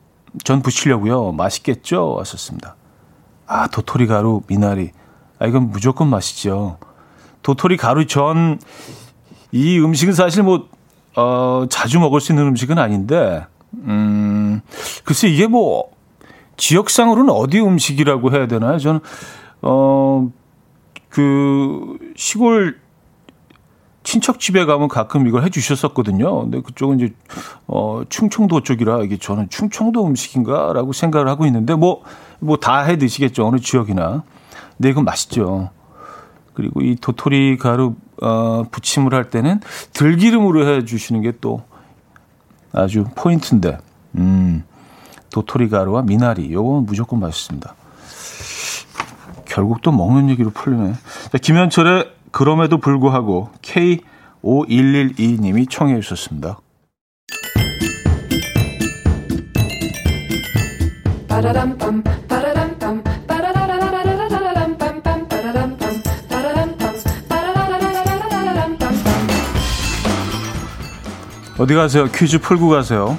[0.43, 1.31] 전 부치려고요.
[1.31, 2.13] 맛있겠죠?
[2.13, 2.75] 왔었습니다.
[3.47, 4.91] 아, 도토리 가루, 미나리.
[5.39, 6.77] 아, 이건 무조건 맛있죠.
[7.41, 8.59] 도토리 가루 전,
[9.51, 10.67] 이 음식은 사실 뭐,
[11.15, 13.43] 어, 자주 먹을 수 있는 음식은 아닌데,
[13.73, 14.61] 음,
[15.05, 15.85] 글쎄 이게 뭐,
[16.57, 18.77] 지역상으로는 어디 음식이라고 해야 되나요?
[18.77, 18.99] 저는,
[19.63, 20.29] 어,
[21.09, 22.77] 그, 시골
[24.07, 26.43] 친척 집에 가면 가끔 이걸 해주셨었거든요.
[26.43, 27.13] 근데 그쪽은 이제
[27.67, 32.03] 어 충청도 쪽이라 이게 저는 충청도 음식인가라고 생각을 하고 있는데 뭐
[32.39, 34.23] 뭐 다 해 드시겠죠 어느 지역이나.
[34.77, 35.71] 근데 이건 맛있죠.
[36.53, 39.59] 그리고 이 도토리 가루 어, 부침을 할 때는
[39.91, 41.63] 들기름으로 해 주시는 게 또
[42.71, 43.77] 아주 포인트인데.
[44.15, 44.63] 음.
[45.31, 47.75] 도토리 가루와 미나리 요거는 무조건 맛있습니다.
[49.45, 50.93] 결국 또 먹는 얘기로 풀리네.
[51.31, 56.60] 자, 김현철의 그럼에도 불구하고 K5112님이 청해 주셨습니다.
[71.58, 72.06] 어디 가세요?
[72.13, 73.17] 퀴즈 풀고 가세요.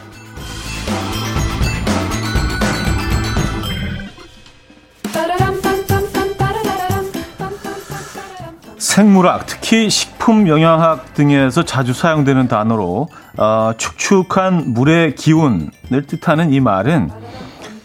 [8.99, 13.07] 생물학, 특히 식품 영양학 등에서 자주 사용되는 단어로
[13.37, 17.09] 어, 축축한 물의 기운을 뜻하는 이 말은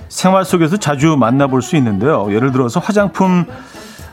[0.10, 2.34] 생활 속에서 자주 만나볼 수 있는데요.
[2.34, 3.45] 예를 들어서 화장품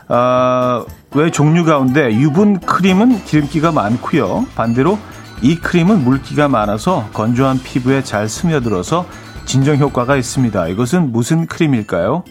[0.09, 0.85] 어,
[1.15, 4.45] 외 종류 가운데 유분 크림은 기름기가 많고요.
[4.55, 4.99] 반대로
[5.41, 9.07] 이 크림은 물기가 많아서 건조한 피부에 잘 스며들어서
[9.45, 10.67] 진정 효과가 있습니다.
[10.67, 12.23] 이것은 무슨 크림일까요?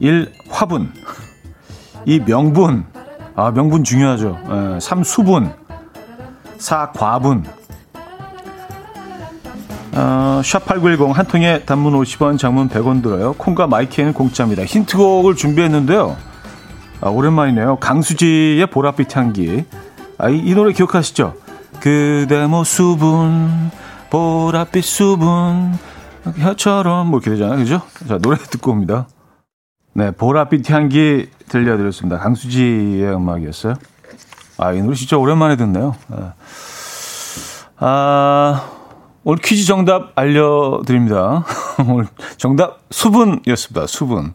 [0.00, 0.32] 1.
[0.50, 0.92] 화분
[2.04, 2.24] 2.
[2.26, 2.84] 명분
[3.36, 4.38] 아, 명분 중요하죠.
[4.76, 5.04] 예, 3.
[5.04, 5.52] 수분.
[6.58, 6.92] 4.
[6.92, 7.44] 과분.
[9.92, 13.32] 어, 샵8910 한 통에 단문 50원, 장문 100원 들어요.
[13.34, 14.64] 콩과 마이키에는 공짜입니다.
[14.64, 16.16] 힌트곡을 준비했는데요.
[17.00, 17.76] 아, 오랜만이네요.
[17.76, 19.64] 강수지의 보랏빛 향기.
[20.18, 21.34] 아, 이, 이 노래 기억하시죠?
[21.80, 23.70] 그대 뭐 수분,
[24.10, 25.72] 보랏빛 수분,
[26.38, 27.58] 혀처럼 뭐 이렇게 되잖아요.
[27.58, 27.80] 그죠?
[28.06, 29.06] 자, 노래 듣고 옵니다.
[29.92, 32.18] 네, 보랏빛 향기 들려드렸습니다.
[32.18, 33.74] 강수지의 음악이었어요.
[34.58, 35.96] 아, 이 노래 진짜 오랜만에 듣네요.
[36.08, 36.16] 네.
[37.78, 38.70] 아,
[39.24, 41.44] 오늘 퀴즈 정답 알려드립니다.
[41.88, 43.86] 오늘 정답 수분이었습니다.
[43.86, 44.32] 수분.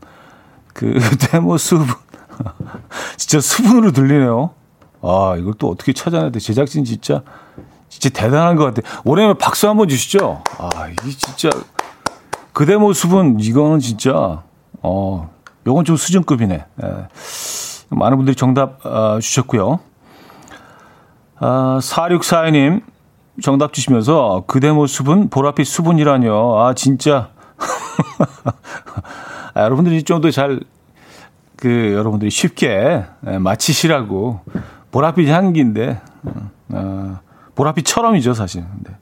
[0.73, 0.99] 그
[1.31, 1.87] 데모 수분.
[3.15, 4.51] 진짜 수분으로 들리네요.
[5.01, 6.39] 아, 이걸 또 어떻게 찾아내야 돼?
[6.39, 7.21] 제작진 진짜,
[7.87, 8.81] 진짜 대단한 것 같아.
[9.05, 10.43] 올해는 박수 한번 주시죠.
[10.57, 11.49] 아, 이 진짜,
[12.51, 14.41] 그대모 수분, 이거는 진짜,
[14.81, 15.34] 어,
[15.67, 16.65] 요건 좀 수준급이네.
[16.83, 17.07] 예.
[17.89, 19.79] 많은 분들이 정답 어, 주셨고요.
[21.39, 22.81] 아, 4642님
[23.41, 26.59] 정답 주시면서 그대 모습은 보랏빛 수분이라뇨.
[26.59, 27.29] 아 진짜
[29.53, 30.59] 아, 여러분들이 좀 더 잘
[31.57, 34.41] 그 여러분들이 쉽게 예, 맞히시라고
[34.91, 36.01] 보랏빛 향기인데
[36.69, 37.19] 어,
[37.55, 38.65] 보랏빛처럼이죠 사실.
[38.75, 38.95] 근데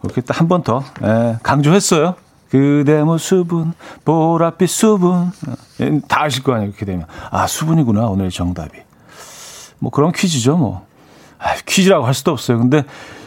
[0.00, 2.14] 그렇게 한번 더 예, 강조했어요.
[2.54, 3.72] 그대 모습은
[4.04, 5.32] 보랏빛 수분.
[6.06, 7.04] 다 아실 거 아니에요, 이렇게 되면.
[7.32, 8.78] 아, 수분이구나, 오늘 정답이.
[9.80, 10.86] 뭐 그런 퀴즈죠, 뭐.
[11.40, 12.58] 아, 퀴즈라고 할 수도 없어요.
[12.58, 12.84] 근데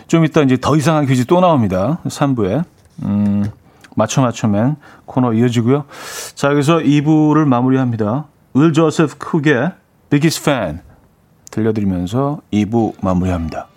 [0.07, 1.99] 좀 이따 이제 더 이상한 퀴즈 또 나옵니다.
[2.05, 2.63] 3부에.
[3.03, 3.43] 음,
[3.97, 5.83] 맞춰 맞춰맨 코너 이어지고요.
[6.35, 8.27] 자, 여기서 2부를 마무리합니다.
[8.55, 9.71] 을 조세프 쿡의
[10.09, 10.79] Biggest Fan
[11.51, 13.67] 들려드리면서 2부 마무리합니다.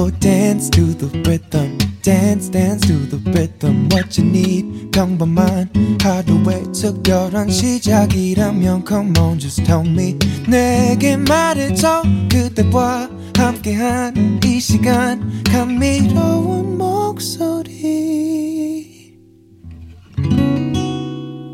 [0.00, 1.76] Will dance to the rhythm.
[2.02, 3.88] Dance, dance to the rhythm.
[3.92, 5.68] What you need, 평범한
[6.02, 10.16] 하루의 특별한 시작이라면 Come on, just tell me.
[10.48, 17.98] 내게 말해줘 그대와 함께한 이 시간 감미로운 목소리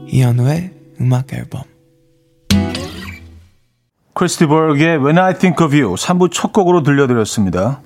[0.09, 1.63] 이현우의 음악 앨범
[4.15, 7.86] 크리스티버의 When I Think of You 3부 첫 곡으로 들려드렸습니다.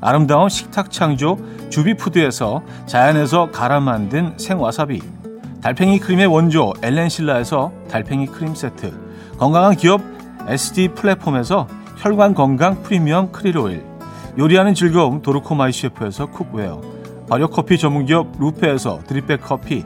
[0.00, 1.38] 아름다운 식탁 창조
[1.70, 5.00] 주비푸드에서 자연에서 갈아 만든 생와사비
[5.60, 8.92] 달팽이 크림의 원조 엘렌실라에서 달팽이 크림 세트
[9.38, 10.00] 건강한 기업
[10.46, 13.84] SD 플랫폼에서 혈관 건강 프리미엄 크릴 오일
[14.38, 16.80] 요리하는 즐거움 도르코마이 셰프에서 cookware
[17.28, 19.84] 발효 커피 전문 기업 루페에서 drip bag 커피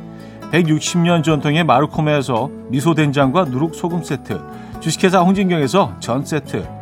[0.52, 4.38] 160년 전통의 마르코메에서 미소 된장과 누룩 소금 세트
[4.80, 6.81] 주식회사 홍진경에서 전 세트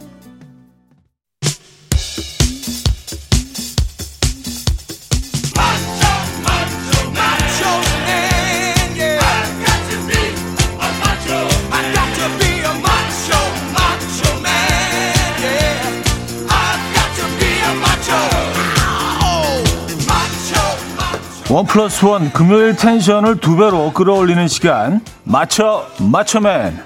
[21.51, 26.81] one plus one 금요일 텐션을 두 배로 끌어올리는 시간 맞춰 맞춰맨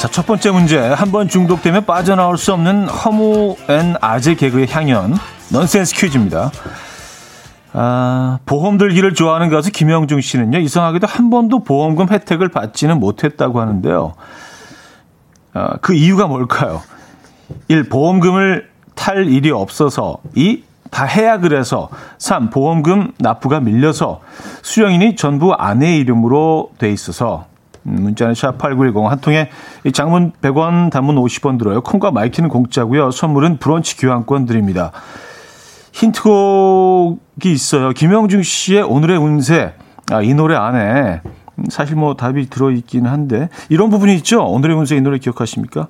[0.00, 0.78] 자, 첫 번째 문제.
[0.78, 5.16] 한 번 중독되면 빠져나올 수 없는 허무 and 아재 개그의 향연.
[5.50, 6.50] 넌센스 퀴즈입니다.
[7.72, 14.14] 아, 보험 들기를 좋아하는 가수 김영중 씨는요, 이상하게도 한 번도 보험금 혜택을 받지는 못했다고 하는데요.
[15.54, 16.82] 어, 그 이유가 뭘까요?
[17.68, 17.88] 1.
[17.88, 20.62] 보험금을 탈 일이 없어서 2.
[20.90, 21.88] 다 해약을 해서
[22.18, 22.50] 3.
[22.50, 24.20] 보험금 납부가 밀려서
[24.62, 27.46] 수령인이 전부 아내 이름으로 돼 있어서
[27.86, 29.50] 음, 문자는 샵8910 한 통에
[29.92, 31.80] 장문 100원 단문 50원 들어요.
[31.80, 33.10] 콩과 마이키는 공짜고요.
[33.10, 34.92] 선물은 브런치 교환권 드립니다.
[35.92, 37.90] 힌트곡이 있어요.
[37.90, 39.74] 김영중 씨의 오늘의 운세.
[40.12, 41.22] 아, 이 노래 안에
[41.70, 44.44] 사실 뭐 답이 들어있긴 한데 이런 부분이 있죠.
[44.44, 45.88] 오늘의 운세 이 노래 기억하십니까?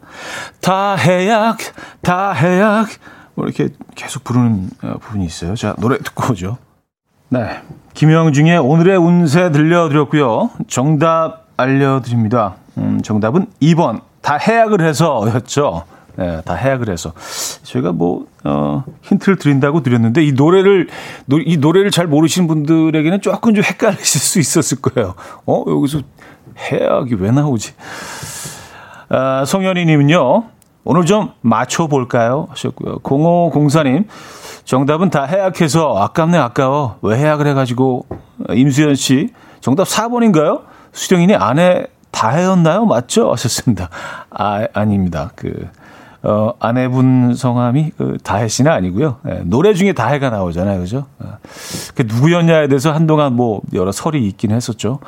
[0.60, 1.58] 다 해약,
[2.02, 2.88] 다 해약
[3.34, 5.54] 뭐 이렇게 계속 부르는 어, 부분이 있어요.
[5.54, 6.58] 자 노래 듣고 오죠.
[7.30, 7.62] 네,
[7.94, 10.50] 김영중의 오늘의 운세 들려드렸고요.
[10.68, 12.56] 정답 알려드립니다.
[12.78, 15.84] 음, 정답은 2번 다 해약을 해서였죠.
[16.16, 17.12] 네, 다 해약을 해서
[17.62, 20.88] 저희가 뭐 어, 힌트를 드린다고 드렸는데 이 노래를
[21.26, 25.14] 노, 이 노래를 잘 모르시는 분들에게는 조금 좀 헷갈리실 수 있었을 거예요.
[25.46, 26.00] 어 여기서
[26.58, 27.72] 해약이 왜 나오지?
[29.08, 30.44] 아, 송현희님은요
[30.84, 32.98] 오늘 좀 맞춰 볼까요 하셨고요.
[32.98, 34.06] 0504님
[34.64, 38.06] 정답은 다 해약해서 아깝네 아까워 왜 해약을 해가지고
[38.50, 39.30] 임수연 씨
[39.60, 40.62] 정답 4번인가요?
[40.92, 42.84] 수령인이 아내 다 해였나요?
[42.84, 43.32] 맞죠?
[43.32, 43.88] 하셨습니다.
[44.30, 45.32] 아 아닙니다.
[45.34, 45.68] 그
[46.24, 49.18] 어, 아내분 성함이 그 다혜 씨는 아니고요.
[49.28, 50.80] 예, 노래 중에 다혜가 나오잖아요.
[50.80, 51.06] 그죠?
[51.18, 51.36] 어,
[51.94, 55.00] 그 누구였냐에 대해서 한동안 뭐 여러 설이 있긴 했었죠.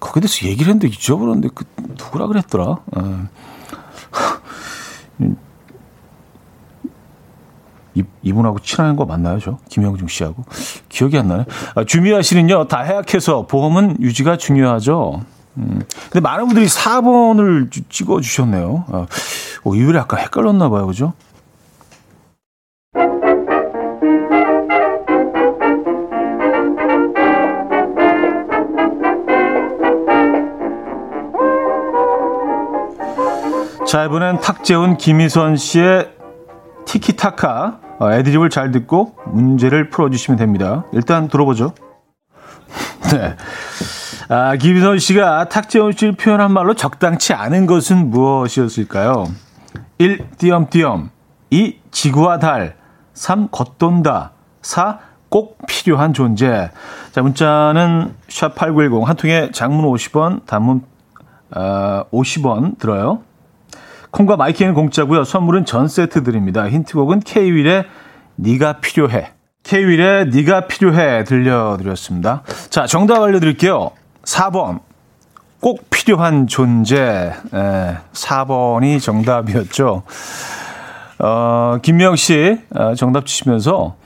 [0.00, 1.64] 거기에 대해서 얘기를 했는데 잊어버렸는데 그
[1.96, 2.64] 누구라 그랬더라.
[2.96, 3.28] 어.
[8.22, 9.58] 이분하고 친한 거 맞나요, 저?
[9.68, 10.44] 김영중 씨하고?
[10.88, 11.44] 기억이 안 나네.
[11.76, 15.22] 아, 주미아 씨는요, 다 해약해서 보험은 유지가 중요하죠.
[15.56, 15.82] 음.
[16.10, 18.84] 근데 많은 분들이 4번을 찍어 주셨네요.
[18.88, 19.06] 아,
[19.64, 20.86] 어, 이율이 약간 헷갈렸나 봐요.
[20.86, 21.12] 그죠?
[33.86, 36.10] 자, 이번엔 탁재훈, 김희선 씨의
[36.84, 40.84] 티키타카 어, 애드립을 잘 듣고 문제를 풀어주시면 됩니다.
[40.92, 41.74] 일단 들어보죠.
[43.12, 43.36] 네.
[44.28, 49.26] 아, 김희선 씨가 탁재훈 씨를 표현한 말로 적당치 않은 것은 무엇이었을까요?
[49.98, 50.30] 1.
[50.38, 51.10] 띄엄띄엄
[51.50, 51.78] 2.
[51.90, 52.76] 지구와 달
[53.12, 53.48] 3.
[53.50, 54.32] 겉돈다
[54.62, 54.98] 4.
[55.28, 56.70] 꼭 필요한 존재.
[57.12, 60.82] 자, 문자는 샵8910 한 통에 장문 50원, 단문
[61.50, 63.22] 어, 50원 들어요.
[64.10, 65.24] 콩과 마이키는 공짜고요.
[65.24, 66.68] 선물은 전 세트 드립니다.
[66.68, 67.84] 힌트곡은 K-윌의
[68.36, 69.33] 네가 필요해.
[69.64, 72.42] K-윌의 네가 필요해 들려드렸습니다.
[72.68, 73.90] 자, 정답 알려드릴게요.
[74.24, 74.80] 4번.
[75.60, 76.98] 꼭 필요한 존재.
[77.00, 80.02] 에, 4번이 정답이었죠.
[81.18, 83.96] 어, 김명 씨 어, 정답 주시면서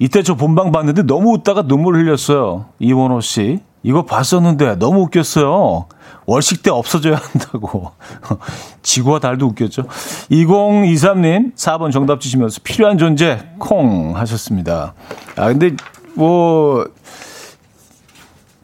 [0.00, 2.66] 이때 저 본방 봤는데 너무 웃다가 눈물 흘렸어요.
[2.78, 3.60] 이원호 씨.
[3.86, 5.86] 이거 봤었는데 너무 웃겼어요.
[6.26, 7.92] 월식 때 없어져야 한다고.
[8.82, 9.84] 지구와 달도 웃겼죠.
[10.28, 14.94] 2023님 4번 정답 주시면서 필요한 존재 콩 하셨습니다.
[15.36, 15.76] 아 근데
[16.14, 16.84] 뭐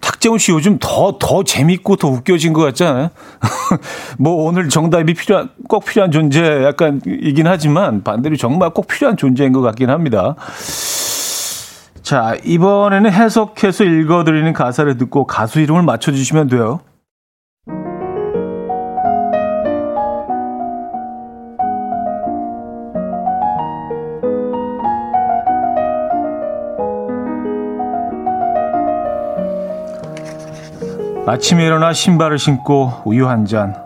[0.00, 3.10] 탁재훈 씨 요즘 더, 더 재밌고 더 웃겨진 것 같지 않아요?
[4.18, 9.52] 뭐 오늘 정답이 필요한, 꼭 필요한 존재 약간 이긴 하지만 반대로 정말 꼭 필요한 존재인
[9.52, 10.34] 것 같긴 합니다.
[12.02, 16.80] 자, 이번에는 해석해서 읽어드리는 가사를 듣고 가수 이름을 맞춰주시면 돼요.
[31.24, 33.76] 아침에 일어나 신발을 신고 우유 한 잔,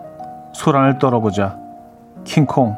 [0.55, 1.59] 소란을 떨어보자.
[2.25, 2.77] 킹콩,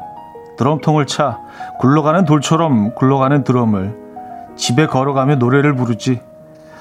[0.57, 1.39] 드럼통을 차,
[1.79, 4.08] 굴러가는 돌처럼 굴러가는 드럼을
[4.59, 6.19] 집에 걸어가며 노래를 부르지.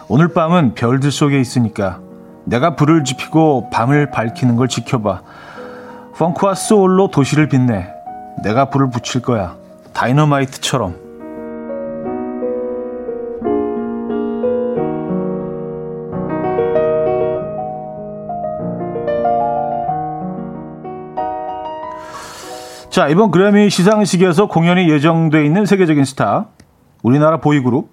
[0.09, 2.01] 오늘 밤은 별들 속에 있으니까
[2.45, 5.23] 내가 불을 지피고 밤을 밝히는 걸 지켜봐.
[6.17, 7.87] 펑크와 소울로 도시를 빛내.
[8.43, 9.55] 내가 불을 붙일 거야.
[9.93, 11.09] 다이너마이트처럼.
[22.91, 26.47] 자, 이번 그래미 시상식에서 공연이 예정돼 있는 세계적인 스타,
[27.03, 27.91] 우리나라 보이그룹,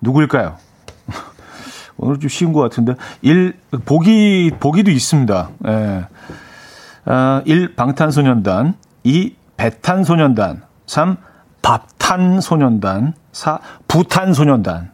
[0.00, 0.56] 누구일까요?
[1.96, 2.94] 오늘 좀 쉬운 것 같은데.
[3.22, 5.50] 1, 보기, 보기도 있습니다.
[5.68, 6.06] 예.
[7.04, 8.74] 아, 1, 방탄소년단.
[9.04, 10.62] 2, 배탄소년단.
[10.86, 11.16] 3,
[11.62, 13.14] 밥탄소년단.
[13.32, 14.90] 4, 부탄소년단.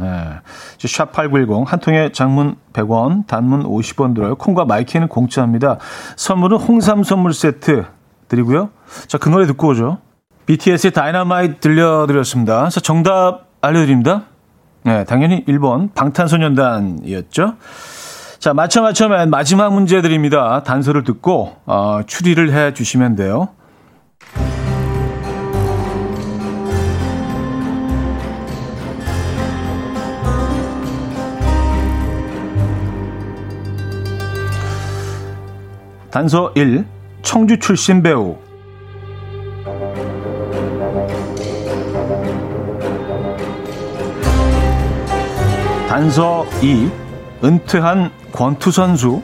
[0.00, 0.40] 예.
[0.78, 4.34] 샵8910, 한 통에 장문 100원, 단문 50원 들어요.
[4.36, 5.78] 콩과 마이키는 공짜입니다.
[6.16, 7.86] 선물은 홍삼 선물 세트
[8.28, 8.70] 드리고요.
[9.06, 9.98] 자, 그 노래 듣고 오죠.
[10.46, 12.68] BTS의 다이너마이트 들려드렸습니다.
[12.68, 14.26] 자, 정답 알려드립니다.
[14.84, 17.56] 네, 당연히 1번 방탄소년단이었죠.
[18.38, 20.62] 자, 맞춰 맞춰맨 마지막 문제 드립니다.
[20.62, 23.48] 단서를 듣고 어, 추리를 해 주시면 돼요.
[36.10, 36.86] 단서 1.
[37.22, 38.38] 청주 출신 배우
[46.16, 46.90] 단서 2
[47.44, 49.22] 은퇴한 권투 선수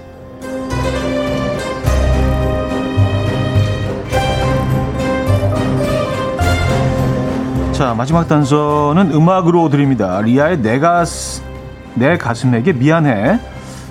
[7.73, 11.07] 자 마지막 단서는 음악으로 드립니다 리아의 내가
[11.95, 13.41] 내 가슴에게 미안해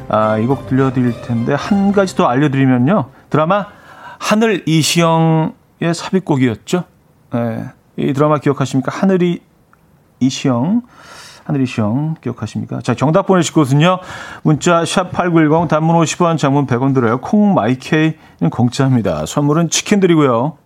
[0.08, 3.66] 아, 이 곡 들려드릴 텐데 한 가지 더 알려드리면요 드라마
[4.20, 5.54] 하늘 이시영의
[5.96, 6.84] 삽입곡이었죠.
[7.34, 7.66] 네.
[7.98, 8.92] 이 드라마 기억하십니까?
[8.96, 9.42] 하늘이
[10.20, 10.84] 이시영.
[11.52, 12.80] 하늘이 시영 기억하십니까?
[12.82, 14.00] 자, 정답 보내실 곳은요.
[14.44, 17.20] 문자 샵8910 단문 50원, 장문 100원 들어요.
[17.20, 19.26] 콩 마이케이는 공짜입니다.
[19.26, 20.58] 선물은 치킨 드리고요.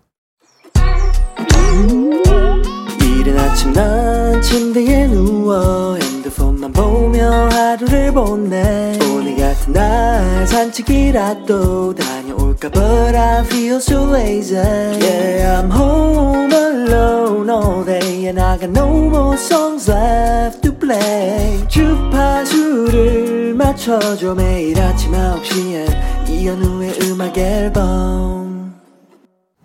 [3.02, 12.25] 이른 아침 난 침대에 누워 핸드폰만 보며 하루를 보내 오늘 같은 날 산책이라도 다
[12.56, 14.56] 볼까 But I feel so lazy.
[14.56, 21.68] Yeah I'm home alone all day And I got no more songs left to play.
[21.68, 28.76] 주파수를 맞춰줘 매일 아침 9시에 이현우의 음악 앨범.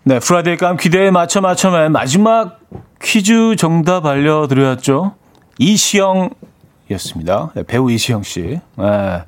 [0.03, 2.59] 네 Friday 깜 기대에 맞춰 맞춰맨 마지막
[3.01, 5.15] 퀴즈 정답 알려드렸죠.
[5.57, 7.51] 이시영이었습니다.
[7.55, 8.59] 네, 배우 이시영 씨.
[8.77, 9.23] 네.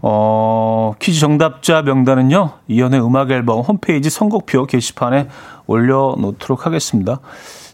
[0.00, 5.28] 어, 퀴즈 정답자 명단은요, 이현우의 음악 앨범 홈페이지 선곡표 게시판에
[5.66, 7.20] 올려놓도록 하겠습니다.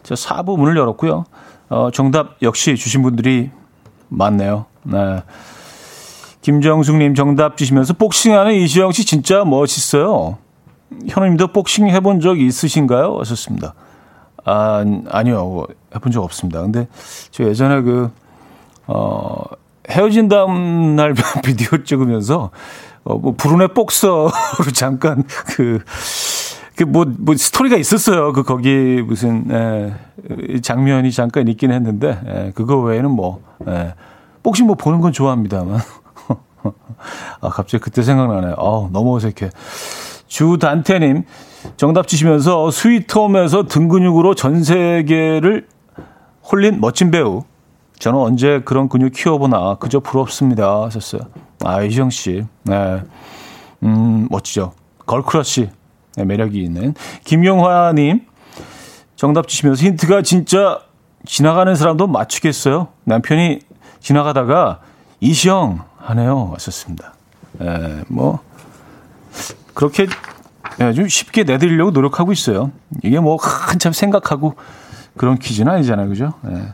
[0.03, 1.25] 자, 4부 문을 열었고요.
[1.69, 3.51] 어, 정답 역시 주신 분들이
[4.09, 4.65] 많네요.
[4.83, 5.23] 네.
[6.41, 10.37] 김정숙님 정답 주시면서 복싱하는 이시영 씨 진짜 멋있어요.
[11.07, 13.17] 현우님도 복싱 해본 적 있으신가요?
[13.19, 13.75] 하셨습니다.
[14.45, 15.67] 아, 아니요.
[15.93, 16.61] 해본 적 없습니다.
[16.61, 16.87] 근데
[17.31, 18.11] 저 예전에 그,
[18.87, 19.43] 어,
[19.89, 21.13] 헤어진 다음 날
[21.43, 22.51] 비디오 찍으면서
[23.03, 24.31] 어, 뭐 불운의 복서로
[24.73, 25.79] 잠깐 그,
[26.75, 28.33] 그 뭐, 뭐 스토리가 있었어요.
[28.33, 33.93] 그 거기 무슨 에, 장면이 잠깐 있긴 했는데 에, 그거 외에는 뭐 에,
[34.43, 35.79] 복싱 뭐 보는 건 좋아합니다만.
[37.41, 38.55] 아 갑자기 그때 생각나네요.
[38.57, 39.49] 아 너무 어색해.
[40.27, 41.23] 주 단태님
[41.77, 45.67] 정답 주시면서 스위트홈에서 등 근육으로 전 세계를
[46.51, 47.43] 홀린 멋진 배우.
[47.99, 51.21] 저는 언제 그런 근육 키워보나 그저 부럽습니다 하셨어요.
[51.63, 53.03] 아 이정 씨, 네,
[53.83, 54.73] 음 멋지죠.
[55.05, 55.69] girl crush
[56.15, 56.93] 네, 매력이 있는
[57.25, 58.21] 김용화 님
[59.15, 60.79] 정답 주시면서 힌트가 진짜
[61.25, 62.87] 지나가는 사람도 맞추겠어요.
[63.03, 63.59] 남편이
[63.99, 64.79] 지나가다가
[65.19, 66.51] 이시영 하네요.
[66.51, 67.13] 하셨습니다.
[67.61, 68.39] 에, 뭐
[69.73, 70.07] 그렇게
[70.79, 72.71] 예, 좀 쉽게 내드리려고 노력하고 있어요.
[73.03, 74.55] 이게 뭐 한참 생각하고
[75.17, 76.07] 그런 퀴즈는 아니잖아요.
[76.07, 76.33] 그죠?
[76.49, 76.73] 예.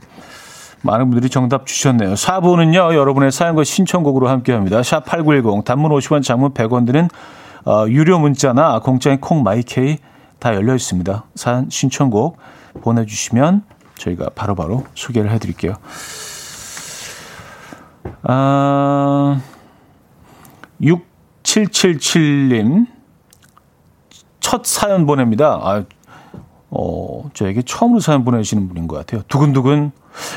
[0.86, 2.14] 많은 분들이 정답 주셨네요.
[2.14, 4.82] 4부는요, 여러분의 사연과 신청곡으로 함께 합니다.
[4.82, 7.10] 샵8910, 단문 50원, 장문 100원 드는
[7.66, 9.98] 어, 유료 문자나 공짜인 콩 마이케이
[10.40, 11.26] 다 열려 있습니다.
[11.34, 12.38] 사연 신청곡
[12.82, 13.64] 보내주시면
[13.98, 15.74] 저희가 바로바로 바로 소개를 해드릴게요.
[18.24, 19.42] 아,
[20.82, 22.86] 6777님,
[24.40, 25.60] 첫 사연 보냅니다.
[25.62, 25.84] 아,
[26.78, 29.22] 어, 저에게 처음으로 사연 보내주시는 분인 것 같아요.
[29.28, 29.92] 두근두근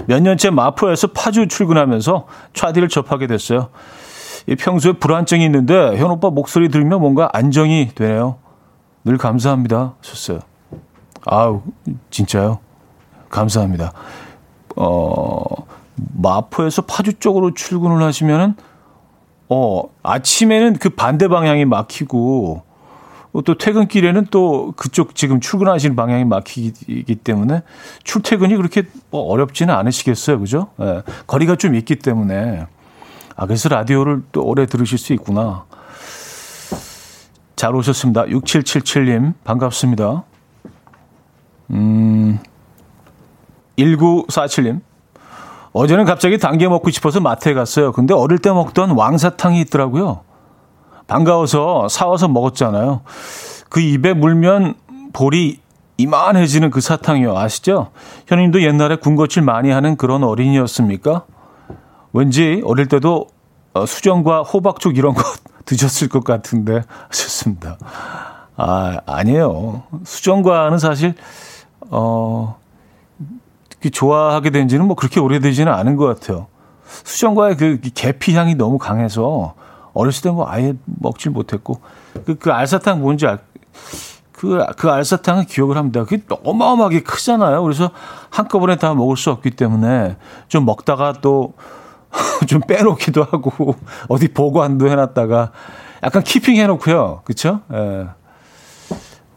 [0.07, 3.69] 몇 년째 마포에서 파주 출근하면서 차디를 접하게 됐어요.
[4.59, 8.37] 평소에 불안증이 있는데 현 오빠 목소리 들으면 뭔가 안정이 되네요.
[9.05, 9.95] 늘 감사합니다.
[10.01, 10.41] 하셨어요.
[11.27, 11.63] 아우,
[12.11, 12.61] 진짜요?
[13.31, 13.93] 감사합니다.
[14.77, 15.45] 어,
[15.97, 18.55] 마포에서 파주 쪽으로 출근을 하시면은,
[19.49, 22.63] 어, 아침에는 그 반대 방향이 막히고,
[23.45, 27.63] 또 퇴근길에는 또 그쪽 지금 출근하시는 방향이 막히기 때문에
[28.05, 30.41] 출퇴근이 그렇게 뭐 어렵지는 않으시겠어요.
[30.41, 30.69] 그죠?
[30.81, 32.67] 예, 거리가 좀 있기 때문에.
[33.37, 35.65] 아, 그래서 라디오를 또 오래 들으실 수 있구나.
[37.55, 38.25] 잘 오셨습니다.
[38.25, 40.25] 6777님, 반갑습니다.
[41.71, 42.39] 음,
[43.79, 44.81] 1947님.
[45.73, 47.93] 어제는 갑자기 당겨 먹고 싶어서 마트에 갔어요.
[47.93, 50.23] 근데 어릴 때 먹던 왕사탕이 있더라고요.
[51.09, 53.01] 반가워서 사와서 먹었잖아요.
[53.69, 54.75] 그 입에 물면
[55.13, 55.59] 볼이
[55.97, 57.37] 이만해지는 그 사탕이요.
[57.37, 57.91] 아시죠?
[58.29, 61.25] 현님도 옛날에 군것질 많이 하는 그런 어린이였습니까?
[62.13, 63.27] 왠지 어릴 때도
[63.75, 65.23] 어, 수정과 호박죽 이런 거
[65.67, 67.79] 드셨을 것 같은데 하셨습니다.
[68.57, 69.83] 아, 아니에요.
[70.05, 71.15] 수정과는 사실,
[71.91, 72.59] 어,
[73.93, 76.47] 좋아하게 된 지는 뭐 그렇게 오래되지는 않은 것 같아요.
[77.05, 79.55] 수정과의 그 계피 향이 너무 강해서
[79.95, 81.81] 어렸을 때 뭐 아예 먹질 못했고
[82.25, 83.39] 그, 그 알사탕 뭔지 알,
[84.33, 86.05] 그, 그 알사탕은 기억을 합니다.
[86.05, 87.63] 그게 어마어마하게 크잖아요.
[87.63, 87.91] 그래서
[88.31, 90.17] 한꺼번에 다 먹을 수 없기 때문에
[90.49, 91.55] 좀 먹다가 또
[92.47, 93.75] 좀 빼놓기도 하고
[94.09, 95.53] 어디 보관도 해놨다가
[96.03, 97.23] 약간 keeping 해놓고요.
[97.25, 97.61] 그쵸?
[97.73, 98.07] 예.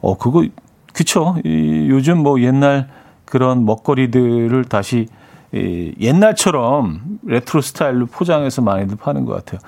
[0.02, 0.45] 어, 그거,
[0.93, 1.36] 그쵸.
[1.43, 2.89] 이, 요즘 뭐 옛날
[3.26, 5.08] 그런 먹거리들을 다시
[5.54, 9.60] 이, 옛날처럼 레트로 스타일로 포장해서 많이들 파는 것 같아요.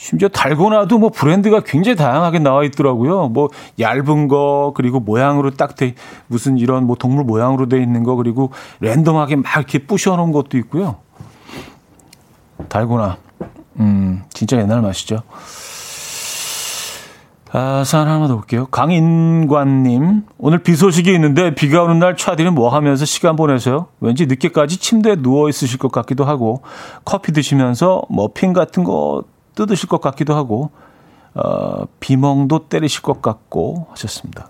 [0.00, 3.28] 심지어 달고나도 뭐 브랜드가 굉장히 다양하게 나와 있더라고요.
[3.28, 5.94] 뭐 얇은 거 그리고 모양으로 딱 돼
[6.26, 10.56] 무슨 이런 뭐 동물 모양으로 돼 있는 거 그리고 랜덤하게 막 이렇게 부셔 놓은 것도
[10.56, 10.96] 있고요.
[12.70, 13.18] 달고나.
[13.78, 15.22] 음, 진짜 옛날 맛이죠.
[17.52, 18.66] 아, 사연 하나 더 볼게요.
[18.70, 23.88] 강인관님, 오늘 비 소식이 있는데 비가 오는 날 차디는 뭐 하면서 시간 보내세요?
[24.00, 26.62] 왠지 늦게까지 침대에 누워 있으실 것 같기도 하고,
[27.04, 29.24] 커피 드시면서 머핀 같은 거
[29.66, 30.70] 뜯으실 것 같기도 하고,
[31.34, 34.48] 어, 비멍도 때리실 것 같고 하셨습니다.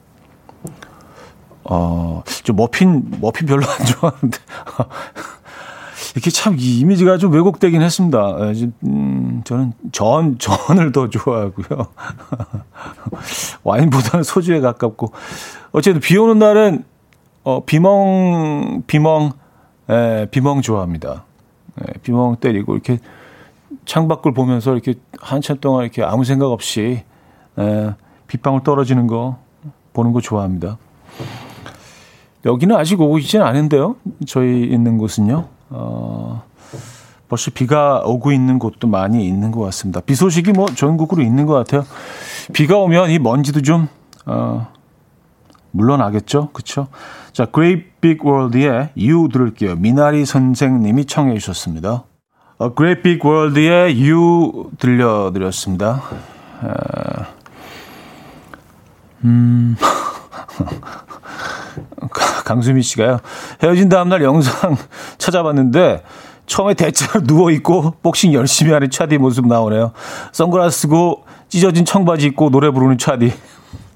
[1.64, 4.38] 어, 저 머핀, 머핀 별로 안 좋아하는데.
[6.14, 8.36] 이렇게 참 이 이미지가 좀 왜곡되긴 했습니다.
[8.40, 11.86] 예, 음, 저는 전, 전을 더 좋아하고요.
[13.62, 15.12] 와인보다는 소주에 가깝고.
[15.72, 16.84] 어쨌든 비 오는 날은,
[17.44, 19.32] 어, 비멍, 비멍,
[19.88, 21.24] 에, 예, 비멍 좋아합니다.
[21.80, 22.98] 에, 예, 비멍 때리고 이렇게
[23.91, 27.03] 창밖을 보면서 이렇게 한참 동안 이렇게 아무 생각 없이
[27.59, 27.91] 에,
[28.28, 29.38] 빗방울 떨어지는 거
[29.93, 30.78] 보는 거 좋아합니다.
[32.45, 33.97] 여기는 아직 오고 있지는 않은데요.
[34.28, 35.49] 저희 있는 곳은요.
[35.70, 36.45] 어,
[37.28, 40.01] 벌써 비가 오고 있는 곳도 많이 있는 것 같습니다.
[40.01, 41.84] 비 소식이 뭐 전국으로 있는 것 같아요.
[42.53, 43.88] 비가 오면 이 먼지도 좀,
[44.24, 44.68] 어,
[45.72, 46.51] 물러나겠죠?
[46.53, 46.86] 그쵸?
[47.32, 49.74] 자, Great Big World의 You 들을게요.
[49.74, 52.05] 미나리 선생님이 청해 주셨습니다.
[52.61, 56.02] 어, Great Big World의 You 들려드렸습니다.
[56.61, 56.68] 어,
[59.24, 59.76] 음.
[62.44, 63.20] 강수미 씨가요.
[63.62, 64.76] 헤어진 다음날 영상
[65.16, 66.02] 찾아봤는데
[66.44, 69.92] 처음에 대자로 누워있고 복싱 열심히 하는 차디 모습 나오네요.
[70.32, 73.32] 선글라스 쓰고 찢어진 청바지 입고 노래 부르는 차디.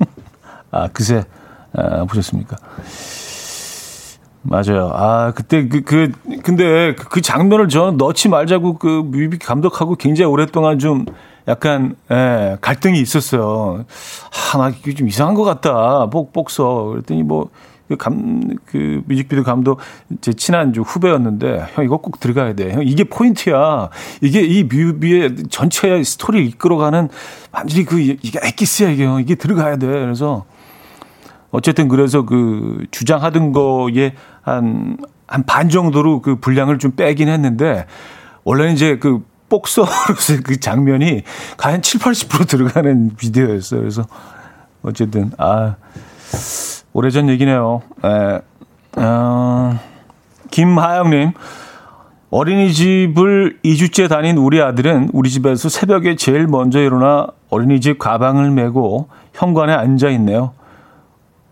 [0.70, 1.24] 아, 그새
[1.76, 2.56] 아, 보셨습니까?
[4.46, 4.90] 맞아요.
[4.92, 10.30] 아, 그때 그, 그, 근데 그, 그 장면을 저는 넣지 말자고 그 뮤비 감독하고 굉장히
[10.30, 11.06] 오랫동안 좀
[11.48, 13.84] 약간, 예, 갈등이 있었어요.
[14.54, 16.08] 아, 나 이게 좀 이상한 것 같다.
[16.10, 16.84] 복, 복서.
[16.84, 17.48] 그랬더니 뭐,
[17.88, 19.80] 그 감, 그 뮤직비디오 감독
[20.20, 22.72] 제 친한 좀 후배였는데, 형 이거 꼭 들어가야 돼.
[22.72, 23.88] 형 이게 포인트야.
[24.20, 27.08] 이게 이 뮤비의 전체 스토리를 이끌어가는
[27.50, 29.06] 완전히 그, 이게 엑기스야, 이게.
[29.20, 29.86] 이게 들어가야 돼.
[29.86, 30.44] 그래서,
[31.54, 34.14] 어쨌든 그래서 그 주장하던 거에
[34.44, 37.86] 한, 한 반 정도로 그 분량을 좀 빼긴 했는데,
[38.44, 41.22] 원래는 이제 그 복서로서 그 장면이
[41.56, 43.80] 과연 7, 80% 들어가는 비디오였어요.
[43.80, 44.04] 그래서
[44.82, 45.76] 어쨌든, 아,
[46.92, 47.82] 오래전 얘기네요.
[48.04, 48.40] 에,
[49.00, 49.78] 어,
[50.50, 51.32] 김하영님,
[52.30, 59.72] 어린이집을 2주째 다닌 우리 아들은 우리 집에서 새벽에 제일 먼저 일어나 어린이집 가방을 메고 현관에
[59.72, 60.52] 앉아 있네요.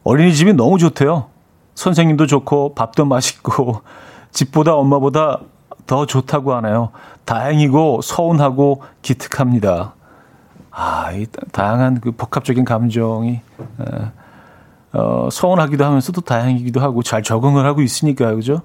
[0.05, 1.27] 어린이집이 너무 좋대요.
[1.75, 3.83] 선생님도 좋고 밥도 맛있고
[4.31, 5.41] 집보다 엄마보다
[5.87, 6.91] 더 좋다고 하네요.
[7.25, 9.95] 다행이고 서운하고 기특합니다.
[10.71, 13.43] 아, 이 다양한 그 복합적인 감정이 에,
[14.93, 18.63] 어, 서운하기도 하면서도 다행이기도 하고 잘 적응을 하고 있으니까 그죠?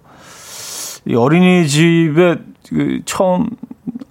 [1.05, 2.37] 이 어린이집에
[2.69, 3.49] 그 처음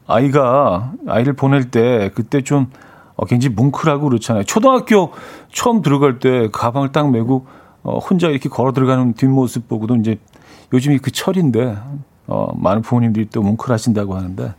[0.07, 2.71] 아이가 아이를 보낼 때 그때 좀
[3.17, 4.45] 어, 굉장히 뭉클하고 그렇잖아요.
[4.45, 5.13] 초등학교
[5.53, 7.47] 처음 들어갈 때 가방을 딱 메고
[7.87, 10.19] 어, 혼자 이렇게 걸어 들어가는 뒷모습 보고도 이제
[10.73, 11.79] 요즘이 그 철인데
[12.27, 14.53] 어, 많은 부모님들이 또 뭉클하신다고 하는데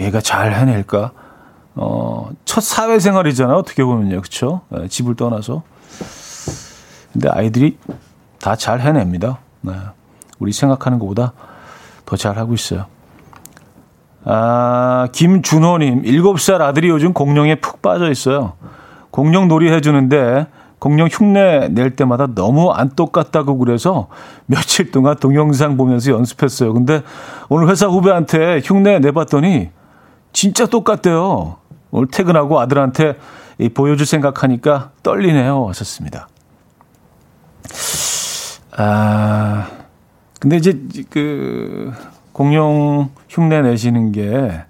[0.00, 1.12] 얘가 잘 해낼까?
[1.76, 3.56] 어, 첫 사회생활이잖아요.
[3.56, 4.20] 어떻게 보면요.
[4.20, 4.62] 그쵸?
[4.70, 5.62] 네, 집을 떠나서.
[7.12, 7.78] 근데 아이들이
[8.40, 9.38] 다 잘 해냅니다.
[9.60, 9.72] 네.
[10.40, 11.32] 우리 생각하는 것보다
[12.04, 12.86] 더 잘하고 있어요.
[14.24, 18.54] 아, 김준호님, 7살 아들이 요즘 공룡에 푹 빠져 있어요.
[19.12, 20.46] 공룡 놀이 해주는데,
[20.82, 24.08] 공룡 흉내 낼 때마다 너무 안 똑같다고 그래서
[24.46, 26.72] 며칠 동안 동영상 보면서 연습했어요.
[26.72, 27.02] 근데
[27.48, 29.70] 오늘 회사 후배한테 흉내 내봤더니
[30.32, 31.58] 진짜 똑같대요.
[31.92, 33.14] 오늘 퇴근하고 아들한테
[33.74, 35.68] 보여줄 생각하니까 떨리네요.
[35.68, 36.28] 하셨습니다.
[38.76, 39.68] 아,
[40.40, 41.92] 근데 이제 그
[42.32, 44.64] 공룡 흉내 내시는 게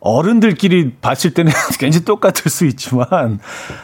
[0.00, 3.38] 어른들끼리 봤을 때는 굉장히 똑같을 수 있지만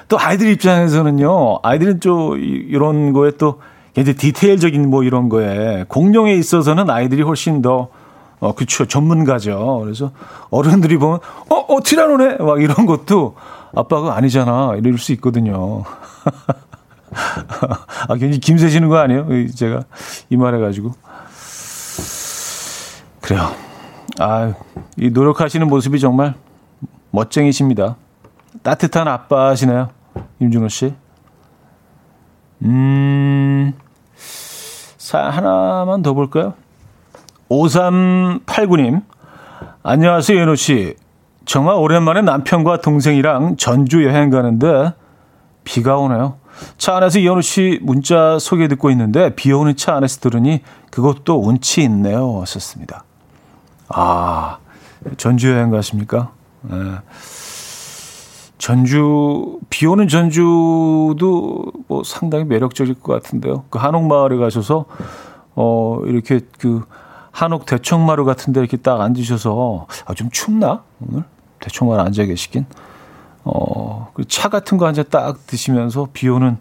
[0.09, 3.61] 또 아이들 입장에서는요 아이들은 좀 이런 거에 또
[3.95, 7.89] 굉장히 디테일적인 뭐 이런 거에 공룡에 있어서는 아이들이 훨씬 더
[8.39, 8.85] 어, 그쵸.
[8.85, 9.81] 전문가죠.
[9.83, 10.13] 그래서
[10.51, 12.37] 어른들이 보면, 어, 어, 티라노네?
[12.37, 13.35] 막 이런 것도
[13.75, 14.75] 아빠가 아니잖아.
[14.77, 15.85] 이럴 수 있거든요.
[18.09, 19.27] 아, 굉장히 김새시는 거 아니에요?
[19.55, 19.85] 제가
[20.29, 20.93] 이 말해가지고.
[23.23, 23.66] 그래요.
[24.19, 24.55] 아,
[24.97, 26.35] 이 노력하시는 모습이 정말
[27.11, 27.97] 멋쟁이십니다.
[28.63, 29.91] 따뜻한 아빠시네요.
[30.41, 30.95] 임준호 씨.
[32.63, 33.75] 음,
[34.17, 36.55] 사, 하나만 더 볼까요?
[37.51, 39.03] 5389님.
[39.83, 40.95] 안녕하세요, 연호 씨.
[41.45, 44.95] 정말 오랜만에 남편과 동생이랑 전주 여행 가는데
[45.65, 46.39] 비가 오네요.
[46.79, 51.83] 차 안에서 이현우 씨 문자 소개 듣고 있는데 비 오는 차 안에서 들으니 그것도 운치
[51.83, 52.41] 있네요.
[52.41, 53.06] 하셨습니다.
[53.89, 54.59] 아,
[55.17, 56.31] 전주 여행 가십니까?
[56.63, 56.77] 네.
[58.59, 63.65] 전주, 비 오는 전주도 뭐 상당히 매력적일 것 같은데요.
[63.71, 64.87] 그 한옥마을에 가셔서,
[65.55, 66.83] 어, 이렇게 그
[67.31, 70.83] 한옥 대청마루 같은 데 이렇게 딱 앉으셔서, 아, 좀 춥나?
[71.01, 71.25] 오늘?
[71.61, 72.67] 대청마루 앉아 계시긴?
[73.45, 76.57] 어, 그차 같은 거 한 잔 딱 드시면서 비 오는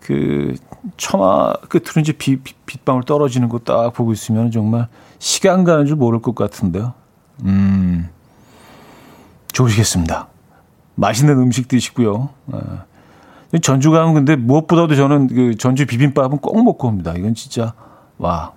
[0.00, 0.54] 그
[0.96, 4.88] 처마 끝으로 이제 비, 비, 빗방울 떨어지는 거 딱 보고 있으면 정말
[5.24, 6.92] 시간 가는 줄 모를 것 같은데요.
[7.44, 8.10] 음,
[9.52, 10.28] 좋으시겠습니다.
[10.96, 12.28] 맛있는 음식 드시고요.
[12.52, 13.58] 예.
[13.60, 17.14] 전주 가면 근데 무엇보다도 저는 그 전주 비빔밥은 꼭 먹고 옵니다.
[17.16, 17.72] 이건 진짜,
[18.18, 18.52] 와,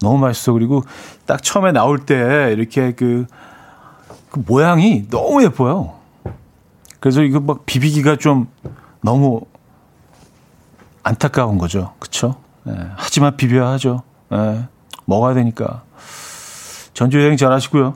[0.00, 0.52] 너무 맛있어.
[0.52, 0.84] 그리고
[1.26, 3.26] 딱 처음에 나올 때 이렇게 그,
[4.30, 5.94] 그 모양이 너무 예뻐요.
[7.00, 8.46] 그래서 이거 막 비비기가 좀
[9.02, 9.40] 너무
[11.02, 11.94] 안타까운 거죠.
[11.98, 12.36] 그쵸?
[12.68, 14.04] 예, 하지만 비벼야 하죠.
[14.32, 14.68] 예,
[15.04, 15.87] 먹어야 되니까.
[16.94, 17.94] 전주 여행 잘 하시고요.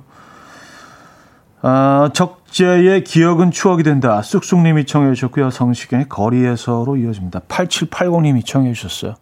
[1.62, 4.20] 아, 적재의 기억은 추억이 된다.
[4.22, 5.50] 쑥쑥님이 청해 주셨고요.
[5.50, 7.40] 성시경의 거리에서로 이어집니다.
[7.40, 9.14] 8780님이 청해 주셨어요.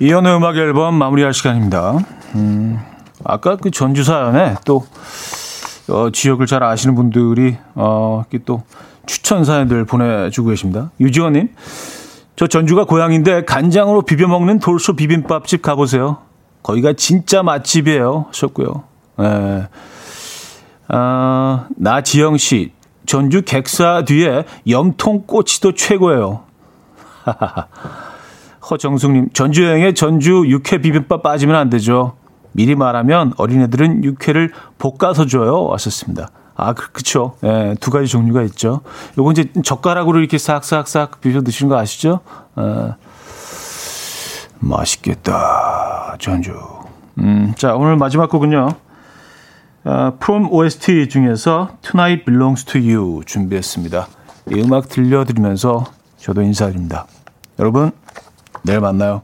[0.00, 1.98] 이연의 음악 앨범 마무리할 시간입니다.
[2.34, 2.78] 음,
[3.22, 4.86] 아까 그 전주 사연에 또
[5.90, 8.62] 어, 지역을 잘 아시는 분들이 어, 또
[9.06, 10.90] 추천 사연들 보내주고 계십니다.
[11.00, 11.50] 유지원님,
[12.40, 16.22] 저 전주가 고향인데 간장으로 비벼 먹는 돌소 비빔밥집 가보세요.
[16.62, 18.28] 거기가 진짜 맛집이에요.
[18.28, 18.84] 하셨고요.
[19.20, 19.68] 예.
[20.88, 22.72] 아, 나지영 씨,
[23.04, 26.44] 전주 객사 뒤에 염통꼬치도 최고예요.
[28.70, 32.14] 허정숙님, 전주 여행에 전주 육회 비빔밥 빠지면 안 되죠.
[32.52, 35.64] 미리 말하면 어린애들은 육회를 볶아서 줘요.
[35.64, 36.30] 왔었습니다.
[36.60, 37.36] 아, 그, 그쵸.
[37.42, 38.82] 예, 두 가지 종류가 있죠.
[39.18, 42.20] 요거 이제 젓가락으로 이렇게 싹싹싹 비벼 드시는 거 아시죠?
[42.56, 42.94] 어,
[44.58, 46.16] 맛있겠다.
[46.20, 46.52] 전주.
[47.18, 48.68] 음, 자, 오늘 마지막 곡은요.
[49.84, 54.06] 어, From OST 중에서 Tonight Belongs to You 준비했습니다.
[54.52, 55.86] 이 음악 들려드리면서
[56.18, 57.06] 저도 인사드립니다.
[57.58, 57.90] 여러분,
[58.62, 59.22] 내일 만나요.